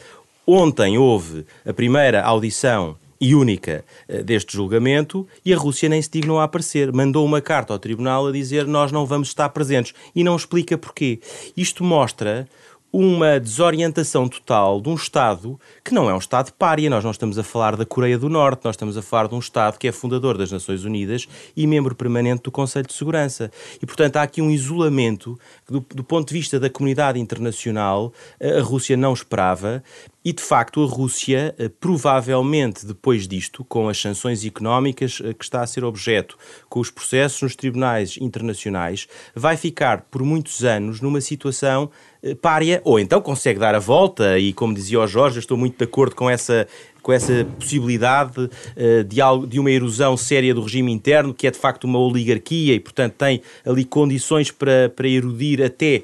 Ontem 0.46 0.98
houve 0.98 1.46
a 1.66 1.74
primeira 1.74 2.22
audição 2.22 2.98
e 3.20 3.34
única 3.34 3.86
uh, 4.10 4.22
deste 4.22 4.54
julgamento 4.54 5.26
e 5.46 5.54
a 5.54 5.58
Rússia 5.58 5.88
nem 5.88 6.02
se 6.02 6.10
dignou 6.12 6.40
a 6.40 6.44
aparecer. 6.44 6.92
Mandou 6.92 7.26
uma 7.26 7.40
carta 7.40 7.72
ao 7.72 7.80
tribunal 7.80 8.28
a 8.28 8.32
dizer 8.32 8.68
nós 8.68 8.92
não 8.92 9.06
vamos 9.06 9.30
estar 9.30 9.48
presentes 9.50 9.94
e 10.14 10.24
não 10.24 10.36
explica 10.36 10.78
porquê. 10.78 11.22
Isto 11.56 11.84
mostra 11.86 12.48
uma 12.94 13.40
desorientação 13.40 14.30
total 14.30 14.80
de 14.80 14.88
um 14.88 14.94
Estado 14.94 15.60
que 15.84 15.96
não 15.96 16.08
é 16.08 16.14
um 16.14 16.20
Estado 16.20 16.54
pária. 16.54 16.92
Nós 16.92 17.04
não 17.04 17.10
estamos 17.10 17.40
a 17.40 17.44
falar 17.44 17.76
da 17.76 17.88
Coreia 17.88 18.20
do 18.20 18.30
Norte, 18.30 18.64
nós 18.64 18.76
estamos 18.76 18.96
a 18.96 19.02
falar 19.02 19.28
de 19.28 19.34
um 19.34 19.40
Estado 19.40 19.80
que 19.80 19.88
é 19.88 19.92
fundador 19.92 20.38
das 20.38 20.52
Nações 20.52 20.86
Unidas 20.86 21.28
e 21.58 21.66
membro 21.66 21.96
permanente 21.96 22.44
do 22.44 22.52
Conselho 22.52 22.86
de 22.86 22.94
Segurança. 22.94 23.52
E, 23.82 23.86
portanto, 23.88 24.18
há 24.18 24.22
aqui 24.22 24.44
um 24.44 24.52
isolamento 24.52 25.40
que, 25.66 25.74
do, 25.74 25.80
do 25.80 26.04
ponto 26.04 26.28
de 26.28 26.36
vista 26.36 26.60
da 26.60 26.70
comunidade 26.70 27.20
internacional, 27.20 28.14
a 28.40 28.62
Rússia 28.62 28.96
não 28.96 29.12
esperava 29.12 29.84
e, 30.26 30.32
de 30.32 30.42
facto, 30.42 30.82
a 30.82 30.88
Rússia, 30.88 31.54
eh, 31.58 31.68
provavelmente 31.68 32.86
depois 32.86 33.28
disto, 33.28 33.66
com 33.66 33.90
as 33.90 34.00
sanções 34.00 34.46
económicas 34.46 35.22
eh, 35.22 35.34
que 35.34 35.44
está 35.44 35.62
a 35.62 35.68
ser 35.68 35.84
objeto, 35.84 36.38
com 36.70 36.80
os 36.80 36.90
processos 36.90 37.42
nos 37.42 37.56
tribunais 37.56 38.18
internacionais, 38.18 39.08
vai 39.36 39.58
ficar 39.58 40.04
por 40.04 40.24
muitos 40.24 40.64
anos 40.64 41.02
numa 41.02 41.20
situação 41.20 41.92
eh, 42.24 42.36
párea, 42.36 42.82
ou 42.86 43.00
então 43.00 43.22
consegue 43.22 43.60
dar 43.60 43.76
a 43.76 43.80
volta, 43.80 44.40
e 44.40 44.54
como 44.54 44.74
dizia 44.74 45.00
o 45.00 45.06
Jorge, 45.06 45.40
estou 45.40 45.58
muito 45.58 45.78
de 45.78 45.84
acordo 45.84 46.16
com 46.16 46.30
essa 46.30 46.68
com 47.04 47.12
essa 47.12 47.46
possibilidade 47.60 48.40
uh, 48.40 49.04
de, 49.06 49.20
algo, 49.20 49.46
de 49.46 49.60
uma 49.60 49.70
erosão 49.70 50.16
séria 50.16 50.54
do 50.54 50.62
regime 50.62 50.90
interno, 50.90 51.34
que 51.34 51.46
é 51.46 51.52
de 51.52 51.58
facto 51.58 51.84
uma 51.84 52.00
oligarquia 52.00 52.74
e, 52.74 52.80
portanto, 52.80 53.16
tem 53.18 53.42
ali 53.66 53.84
condições 53.84 54.50
para, 54.50 54.90
para 54.96 55.08
erudir 55.08 55.62
até 55.62 56.04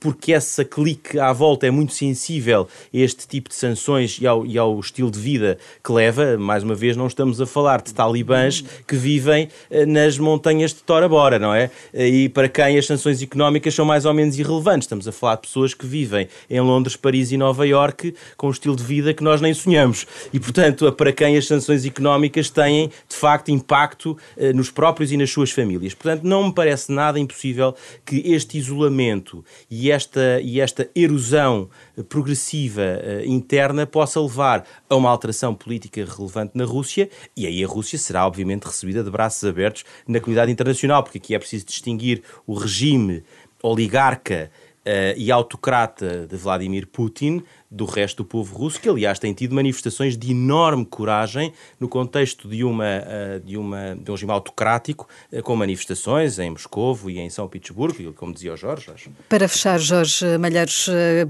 porque 0.00 0.32
essa 0.32 0.64
clique 0.64 1.18
à 1.18 1.32
volta 1.32 1.66
é 1.66 1.70
muito 1.70 1.92
sensível 1.92 2.66
a 2.92 2.96
este 2.96 3.28
tipo 3.28 3.50
de 3.50 3.54
sanções 3.54 4.18
e 4.20 4.26
ao, 4.26 4.46
e 4.46 4.56
ao 4.56 4.80
estilo 4.80 5.10
de 5.10 5.20
vida 5.20 5.58
que 5.84 5.92
leva. 5.92 6.38
Mais 6.38 6.62
uma 6.62 6.74
vez, 6.74 6.96
não 6.96 7.06
estamos 7.06 7.40
a 7.40 7.46
falar 7.46 7.82
de 7.82 7.92
talibãs 7.92 8.64
que 8.88 8.96
vivem 8.96 9.48
eh, 9.70 9.84
nas 9.84 10.18
montanhas 10.18 10.72
de 10.72 10.82
Tora 10.82 11.08
Bora, 11.08 11.38
não 11.38 11.54
é? 11.54 11.70
Eh, 11.92 12.08
e 12.08 12.28
para 12.28 12.48
quem 12.48 12.78
as 12.78 12.86
sanções 12.86 13.22
económicas 13.22 13.74
são 13.74 13.84
mais 13.84 14.06
ou 14.06 14.14
menos 14.14 14.38
irrelevantes. 14.38 14.86
Estamos 14.86 15.06
a 15.06 15.12
falar 15.12 15.34
de 15.34 15.42
pessoas 15.42 15.74
que 15.74 15.86
vivem 15.86 16.28
em 16.48 16.60
Londres, 16.60 16.96
Paris 16.96 17.30
e 17.30 17.36
Nova 17.36 17.66
Iorque 17.66 18.14
com 18.36 18.48
um 18.48 18.50
estilo 18.50 18.74
de 18.74 18.82
vida 18.82 19.12
que 19.12 19.22
nós 19.22 19.40
nem 19.40 19.52
sonhamos. 19.52 20.06
E, 20.32 20.40
portanto, 20.40 20.90
para 20.92 21.12
quem 21.12 21.36
as 21.36 21.46
sanções 21.46 21.84
económicas 21.84 22.48
têm, 22.48 22.88
de 23.08 23.16
facto, 23.16 23.50
impacto 23.50 24.16
eh, 24.36 24.52
nos 24.54 24.70
próprios 24.70 25.12
e 25.12 25.16
nas 25.18 25.30
suas 25.30 25.50
famílias. 25.50 25.92
Portanto, 25.92 26.24
não 26.24 26.46
me 26.46 26.54
parece 26.54 26.90
nada 26.90 27.18
impossível 27.18 27.74
que 28.06 28.22
este 28.32 28.56
isolamento 28.56 29.44
e 29.70 29.89
esta, 29.90 30.40
e 30.40 30.60
esta 30.60 30.88
erosão 30.94 31.68
progressiva 32.08 32.82
uh, 32.82 33.26
interna 33.26 33.86
possa 33.86 34.20
levar 34.20 34.66
a 34.88 34.96
uma 34.96 35.10
alteração 35.10 35.54
política 35.54 36.04
relevante 36.04 36.52
na 36.54 36.64
Rússia 36.64 37.08
e 37.36 37.46
aí 37.46 37.62
a 37.64 37.66
Rússia 37.66 37.98
será 37.98 38.26
obviamente 38.26 38.64
recebida 38.64 39.02
de 39.02 39.10
braços 39.10 39.42
abertos 39.48 39.84
na 40.06 40.20
comunidade 40.20 40.50
internacional, 40.50 41.02
porque 41.02 41.18
aqui 41.18 41.34
é 41.34 41.38
preciso 41.38 41.66
distinguir 41.66 42.22
o 42.46 42.54
regime 42.54 43.22
oligarca 43.62 44.50
uh, 44.86 45.16
e 45.16 45.30
autocrata 45.30 46.26
de 46.26 46.36
Vladimir 46.36 46.86
Putin 46.86 47.42
do 47.70 47.84
resto 47.84 48.18
do 48.18 48.24
povo 48.24 48.56
russo, 48.56 48.80
que 48.80 48.88
aliás 48.88 49.18
tem 49.18 49.32
tido 49.32 49.54
manifestações 49.54 50.16
de 50.16 50.32
enorme 50.32 50.84
coragem 50.84 51.52
no 51.78 51.88
contexto 51.88 52.48
de, 52.48 52.64
uma, 52.64 52.84
uh, 52.84 53.40
de, 53.40 53.56
uma, 53.56 53.96
de 53.96 54.10
um 54.10 54.14
regime 54.14 54.32
autocrático, 54.32 55.08
uh, 55.32 55.42
com 55.42 55.54
manifestações 55.54 56.38
em 56.38 56.50
Moscovo 56.50 57.10
e 57.10 57.18
em 57.18 57.30
São 57.30 57.48
Petersburgo, 57.48 58.12
como 58.14 58.32
dizia 58.32 58.52
o 58.52 58.56
Jorge. 58.56 58.90
Acho. 58.92 59.10
Para 59.28 59.48
fechar, 59.48 59.78
Jorge 59.78 60.38
Malheiros, 60.38 60.88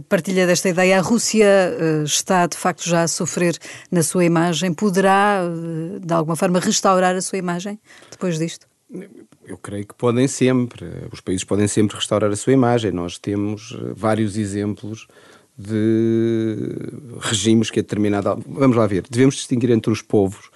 partilha 0.09 0.47
desta 0.47 0.69
ideia. 0.69 0.99
A 0.99 1.03
Rússia 1.03 1.47
está 2.05 2.47
de 2.47 2.57
facto 2.57 2.89
já 2.89 3.03
a 3.03 3.09
sofrer 3.09 3.57
na 3.91 4.03
sua 4.03 4.25
imagem. 4.25 4.73
Poderá, 4.73 5.43
de 6.01 6.13
alguma 6.13 6.37
forma, 6.37 6.59
restaurar 6.59 7.15
a 7.15 7.21
sua 7.21 7.39
imagem 7.39 7.79
depois 8.11 8.39
disto? 8.39 8.67
Eu 9.47 9.57
creio 9.57 9.87
que 9.87 9.95
podem 9.95 10.29
sempre, 10.29 10.87
os 11.11 11.21
países 11.21 11.45
podem 11.45 11.67
sempre 11.67 11.97
restaurar 11.97 12.31
a 12.31 12.37
sua 12.37 12.53
imagem. 12.53 12.93
Nós 12.93 13.19
temos 13.19 13.77
eh, 13.77 13.93
vários 13.95 14.37
exemplos 14.37 15.07
de 15.57 16.57
regimes 17.21 17.71
que 17.71 17.81
a 17.81 17.83
determinada. 17.83 18.37
Vamos 18.47 18.77
lá 18.77 18.87
ver, 18.87 19.05
devemos 19.11 19.35
distinguir 19.35 19.71
entre 19.71 19.93
os 19.93 20.01
povos 20.01 20.47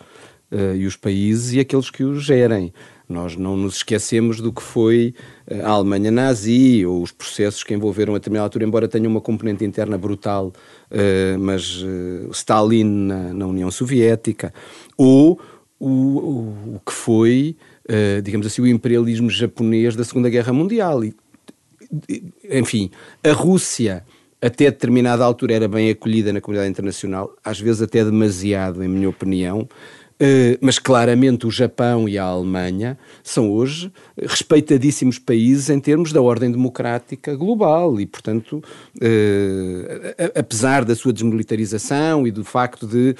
uh, 0.51 0.75
e 0.75 0.87
os 0.87 0.97
países 0.97 1.53
e 1.53 1.61
aqueles 1.61 1.91
que 1.91 2.03
os 2.03 2.25
gerem. 2.25 2.73
Nós 3.07 3.37
não 3.37 3.55
nos 3.55 3.77
esquecemos 3.77 4.41
do 4.41 4.51
que 4.51 4.63
foi 4.63 5.15
eh, 5.47 5.61
a 5.61 5.69
Alemanha 5.69 6.11
nazi 6.11 6.87
ou 6.87 7.03
os 7.03 7.13
processos 7.13 7.63
que 7.63 7.75
envolveram 7.75 8.15
a 8.15 8.19
determinada 8.19 8.47
altura, 8.47 8.65
embora 8.65 8.89
tenham 8.89 9.11
uma 9.11 9.21
componente 9.21 9.63
interna 9.63 9.99
brutal, 9.99 10.47
uh, 10.91 11.39
mas 11.39 11.83
uh, 11.83 12.31
Stalin 12.33 12.85
na, 12.85 13.35
na, 13.35 13.47
União 13.47 13.71
Soviética, 13.71 14.55
ou 14.97 15.39
o, 15.79 15.87
o, 15.87 16.75
o 16.77 16.81
que 16.85 16.93
foi 16.93 17.57
uh, 17.89 18.23
digamos 18.23 18.47
assim, 18.47 18.63
o 18.63 18.67
imperialismo 18.67 19.31
japonês 19.31 19.97
da 19.97 20.05
Segunda 20.05 20.29
Guerra 20.29 20.53
Mundial. 20.53 21.05
E, 21.05 21.15
enfim, 22.51 22.91
a 23.23 23.33
Rússia, 23.33 24.05
até 24.41 24.65
determinada 24.67 25.25
altura, 25.25 25.55
era 25.55 25.69
bem 25.69 25.91
acolhida 25.91 26.33
na 26.33 26.41
comunidade 26.41 26.71
internacional, 26.71 27.35
às 27.45 27.61
vezes 27.61 27.83
até 27.83 28.05
demasiado, 28.05 28.83
em 28.83 28.89
minha 28.89 29.09
opinião. 29.09 29.69
Uh, 30.15 30.57
mas 30.61 30.79
claramente 30.79 31.45
o 31.45 31.51
Japão 31.51 32.09
e 32.09 32.17
a 32.17 32.23
Alemanha 32.23 32.97
são 33.21 33.51
hoje 33.51 33.91
respeitadíssimos 34.17 35.19
países 35.19 35.69
em 35.71 35.81
termos 35.81 36.13
da 36.13 36.23
ordem 36.23 36.53
democrática 36.53 37.35
global 37.35 38.01
e, 38.01 38.07
portanto, 38.07 38.63
uh, 39.03 40.31
apesar 40.37 40.85
da 40.85 40.95
sua 40.95 41.13
desmilitarização 41.13 42.29
e 42.29 42.31
do 42.31 42.45
facto 42.45 42.87
de 42.87 43.17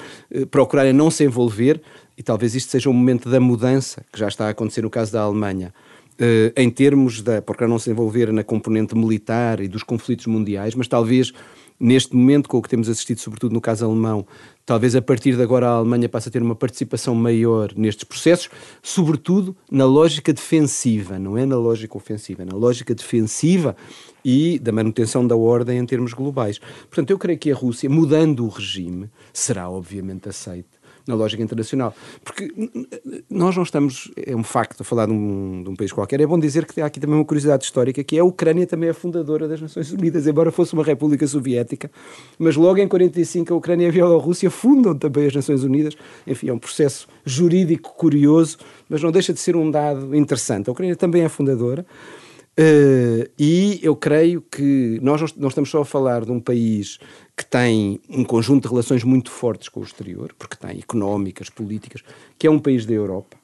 procurarem 0.49 0.93
não 0.93 1.11
se 1.11 1.25
envolver, 1.25 1.81
e 2.17 2.23
talvez 2.23 2.55
isto 2.55 2.71
seja 2.71 2.89
o 2.89 2.93
momento 2.93 3.29
da 3.29 3.39
mudança 3.39 4.05
que 4.11 4.19
já 4.19 4.27
está 4.27 4.47
a 4.47 4.49
acontecer 4.49 4.81
no 4.81 4.89
caso 4.89 5.11
da 5.11 5.21
Alemanha, 5.21 5.73
uh, 6.19 6.53
em 6.55 6.69
termos 6.69 7.21
da. 7.21 7.41
porque 7.41 7.65
não 7.67 7.79
se 7.79 7.89
envolver 7.89 8.31
na 8.31 8.43
componente 8.43 8.95
militar 8.95 9.59
e 9.59 9.67
dos 9.67 9.83
conflitos 9.83 10.25
mundiais, 10.25 10.75
mas 10.75 10.87
talvez 10.87 11.33
neste 11.79 12.15
momento, 12.15 12.47
com 12.47 12.57
o 12.57 12.61
que 12.61 12.69
temos 12.69 12.87
assistido, 12.89 13.19
sobretudo 13.19 13.53
no 13.53 13.61
caso 13.61 13.85
alemão, 13.85 14.25
talvez 14.65 14.95
a 14.95 15.01
partir 15.01 15.35
de 15.35 15.41
agora 15.41 15.67
a 15.67 15.71
Alemanha 15.71 16.07
passe 16.07 16.29
a 16.29 16.31
ter 16.31 16.41
uma 16.41 16.55
participação 16.55 17.13
maior 17.13 17.73
nestes 17.75 18.03
processos, 18.05 18.49
sobretudo 18.81 19.55
na 19.69 19.85
lógica 19.85 20.31
defensiva, 20.31 21.19
não 21.19 21.37
é 21.37 21.45
na 21.45 21.57
lógica 21.57 21.97
ofensiva, 21.97 22.45
na 22.45 22.55
lógica 22.55 22.95
defensiva 22.95 23.75
e 24.23 24.57
da 24.57 24.71
manutenção 24.71 25.27
da 25.27 25.35
ordem 25.35 25.77
em 25.77 25.85
termos 25.85 26.13
globais. 26.13 26.59
Portanto, 26.89 27.11
eu 27.11 27.17
creio 27.17 27.37
que 27.37 27.51
a 27.51 27.55
Rússia, 27.55 27.89
mudando 27.89 28.45
o 28.45 28.49
regime, 28.49 29.09
será 29.33 29.69
obviamente 29.69 30.29
aceita 30.29 30.74
na 31.07 31.15
lógica 31.15 31.41
internacional. 31.41 31.93
Porque 32.23 32.51
nós 33.29 33.55
não 33.55 33.63
estamos, 33.63 34.11
é 34.17 34.35
um 34.35 34.43
facto, 34.43 34.81
a 34.81 34.83
falar 34.83 35.05
de 35.05 35.11
um, 35.11 35.63
de 35.63 35.69
um, 35.69 35.75
país 35.75 35.91
qualquer. 35.91 36.19
É 36.21 36.25
bom 36.25 36.39
dizer 36.39 36.65
que 36.65 36.81
há 36.81 36.85
aqui 36.85 36.99
também 36.99 37.15
uma 37.15 37.25
curiosidade 37.25 37.63
histórica, 37.63 38.03
que 38.03 38.17
é 38.17 38.19
a 38.19 38.23
Ucrânia 38.23 38.65
também 38.65 38.89
é 38.89 38.93
fundadora 38.93 39.47
das 39.47 39.61
Nações 39.61 39.91
Unidas, 39.91 40.25
embora 40.27 40.51
fosse 40.51 40.73
uma 40.73 40.83
república 40.83 41.25
soviética, 41.27 41.91
mas 42.39 42.55
logo 42.55 42.79
em 42.79 42.87
45 42.87 43.53
a 43.53 43.57
Ucrânia 43.57 43.85
e 43.85 43.89
a 43.89 43.91
Bielorrússia 43.91 44.49
fundam 44.49 44.95
também 44.95 45.27
as 45.27 45.35
Nações 45.35 45.63
Unidas. 45.63 45.95
Enfim, 46.25 46.49
é 46.49 46.53
um 46.53 46.59
processo 46.59 47.07
jurídico 47.23 47.93
curioso, 47.95 48.57
mas 48.89 49.01
não 49.01 49.11
deixa 49.11 49.33
de 49.33 49.39
ser 49.39 49.55
um 49.55 49.69
dado 49.69 50.15
interessante. 50.15 50.69
A 50.69 50.71
Ucrânia 50.71 50.95
também 50.95 51.23
é 51.23 51.29
fundadora. 51.29 51.85
Uh, 52.57 53.29
e 53.37 53.81
eu 53.83 53.95
creio 53.97 54.41
que 54.41 54.97
nós 55.01 55.35
não 55.35 55.49
estamos 55.49 55.69
só 55.69 55.81
a 55.81 55.85
falar 55.85 56.23
de 56.23 56.31
um 56.31 56.39
país 56.39 56.99
que 57.35 57.45
tem 57.45 57.99
um 58.09 58.23
conjunto 58.23 58.63
de 58.63 58.69
relações 58.69 59.03
muito 59.03 59.29
fortes 59.29 59.67
com 59.67 59.81
o 59.81 59.83
exterior, 59.83 60.33
porque 60.39 60.55
tem 60.55 60.79
económicas, 60.79 61.49
políticas, 61.49 62.01
que 62.39 62.47
é 62.47 62.49
um 62.49 62.59
país 62.59 62.85
da 62.85 62.93
Europa. 62.93 63.35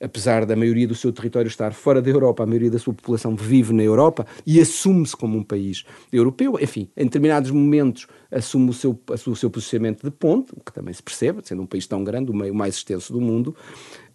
Apesar 0.00 0.44
da 0.44 0.54
maioria 0.54 0.86
do 0.86 0.94
seu 0.94 1.12
território 1.12 1.48
estar 1.48 1.72
fora 1.72 2.02
da 2.02 2.10
Europa, 2.10 2.42
a 2.42 2.46
maioria 2.46 2.70
da 2.70 2.78
sua 2.78 2.92
população 2.92 3.34
vive 3.34 3.72
na 3.72 3.82
Europa 3.82 4.26
e 4.44 4.60
assume-se 4.60 5.16
como 5.16 5.38
um 5.38 5.42
país 5.42 5.84
europeu. 6.12 6.58
Enfim, 6.60 6.90
em 6.96 7.04
determinados 7.04 7.50
momentos 7.50 8.06
assume 8.30 8.70
o 8.70 8.72
seu, 8.74 9.00
o 9.08 9.36
seu 9.36 9.48
posicionamento 9.48 10.02
de 10.02 10.10
ponte, 10.10 10.52
o 10.54 10.60
que 10.60 10.72
também 10.72 10.92
se 10.92 11.02
percebe, 11.02 11.40
sendo 11.44 11.62
um 11.62 11.66
país 11.66 11.86
tão 11.86 12.04
grande, 12.04 12.30
o 12.30 12.34
meio 12.34 12.54
mais 12.54 12.74
extenso 12.74 13.12
do 13.12 13.20
mundo. 13.20 13.56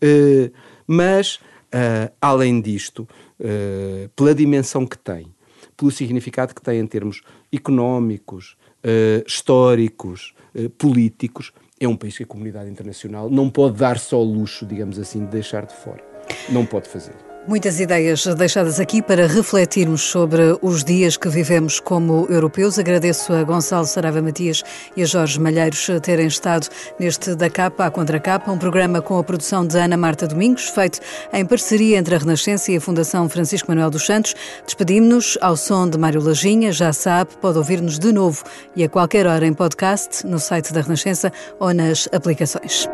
Uh, 0.03 0.51
mas, 0.85 1.39
uh, 1.73 2.13
além 2.21 2.61
disto, 2.61 3.07
uh, 3.39 4.09
pela 4.15 4.35
dimensão 4.35 4.85
que 4.85 4.97
tem, 4.97 5.33
pelo 5.75 5.91
significado 5.91 6.53
que 6.53 6.61
tem 6.61 6.79
em 6.79 6.87
termos 6.87 7.21
económicos, 7.51 8.55
uh, 8.83 9.23
históricos, 9.25 10.33
políticos, 10.77 11.53
é 11.79 11.87
um 11.87 11.95
país 11.95 12.17
que 12.17 12.23
a 12.23 12.27
comunidade 12.27 12.69
internacional 12.69 13.29
não 13.29 13.49
pode 13.49 13.77
dar 13.77 13.97
só 13.97 14.21
luxo, 14.21 14.65
digamos 14.65 14.99
assim, 14.99 15.25
de 15.25 15.31
deixar 15.31 15.65
de 15.65 15.73
fora. 15.73 16.03
Não 16.49 16.65
pode 16.65 16.89
fazer. 16.89 17.30
Muitas 17.47 17.79
ideias 17.79 18.23
deixadas 18.35 18.79
aqui 18.79 19.01
para 19.01 19.25
refletirmos 19.25 20.01
sobre 20.01 20.55
os 20.61 20.83
dias 20.83 21.17
que 21.17 21.27
vivemos 21.27 21.79
como 21.79 22.27
europeus. 22.29 22.77
Agradeço 22.77 23.33
a 23.33 23.43
Gonçalo 23.43 23.87
Sarava 23.87 24.21
Matias 24.21 24.63
e 24.95 25.01
a 25.01 25.05
Jorge 25.05 25.39
Malheiros 25.39 25.89
terem 26.03 26.27
estado 26.27 26.67
neste 26.99 27.33
Da 27.33 27.49
Capa 27.49 27.87
à 27.87 27.91
Contracapa, 27.91 28.51
um 28.51 28.59
programa 28.59 29.01
com 29.01 29.17
a 29.17 29.23
produção 29.23 29.65
de 29.65 29.75
Ana 29.75 29.97
Marta 29.97 30.27
Domingos, 30.27 30.69
feito 30.69 30.99
em 31.33 31.43
parceria 31.43 31.97
entre 31.97 32.13
a 32.13 32.19
Renascença 32.19 32.71
e 32.71 32.77
a 32.77 32.81
Fundação 32.81 33.27
Francisco 33.27 33.69
Manuel 33.69 33.89
dos 33.89 34.05
Santos. 34.05 34.35
Despedimos-nos 34.63 35.37
ao 35.41 35.57
som 35.57 35.89
de 35.89 35.97
Mário 35.97 36.21
Lajinha. 36.21 36.71
Já 36.71 36.93
sabe, 36.93 37.31
pode 37.41 37.57
ouvir-nos 37.57 37.97
de 37.97 38.13
novo 38.13 38.43
e 38.75 38.83
a 38.83 38.89
qualquer 38.89 39.25
hora 39.25 39.47
em 39.47 39.53
podcast, 39.53 40.27
no 40.27 40.37
site 40.37 40.71
da 40.71 40.81
Renascença 40.81 41.33
ou 41.59 41.73
nas 41.73 42.07
aplicações. 42.13 42.87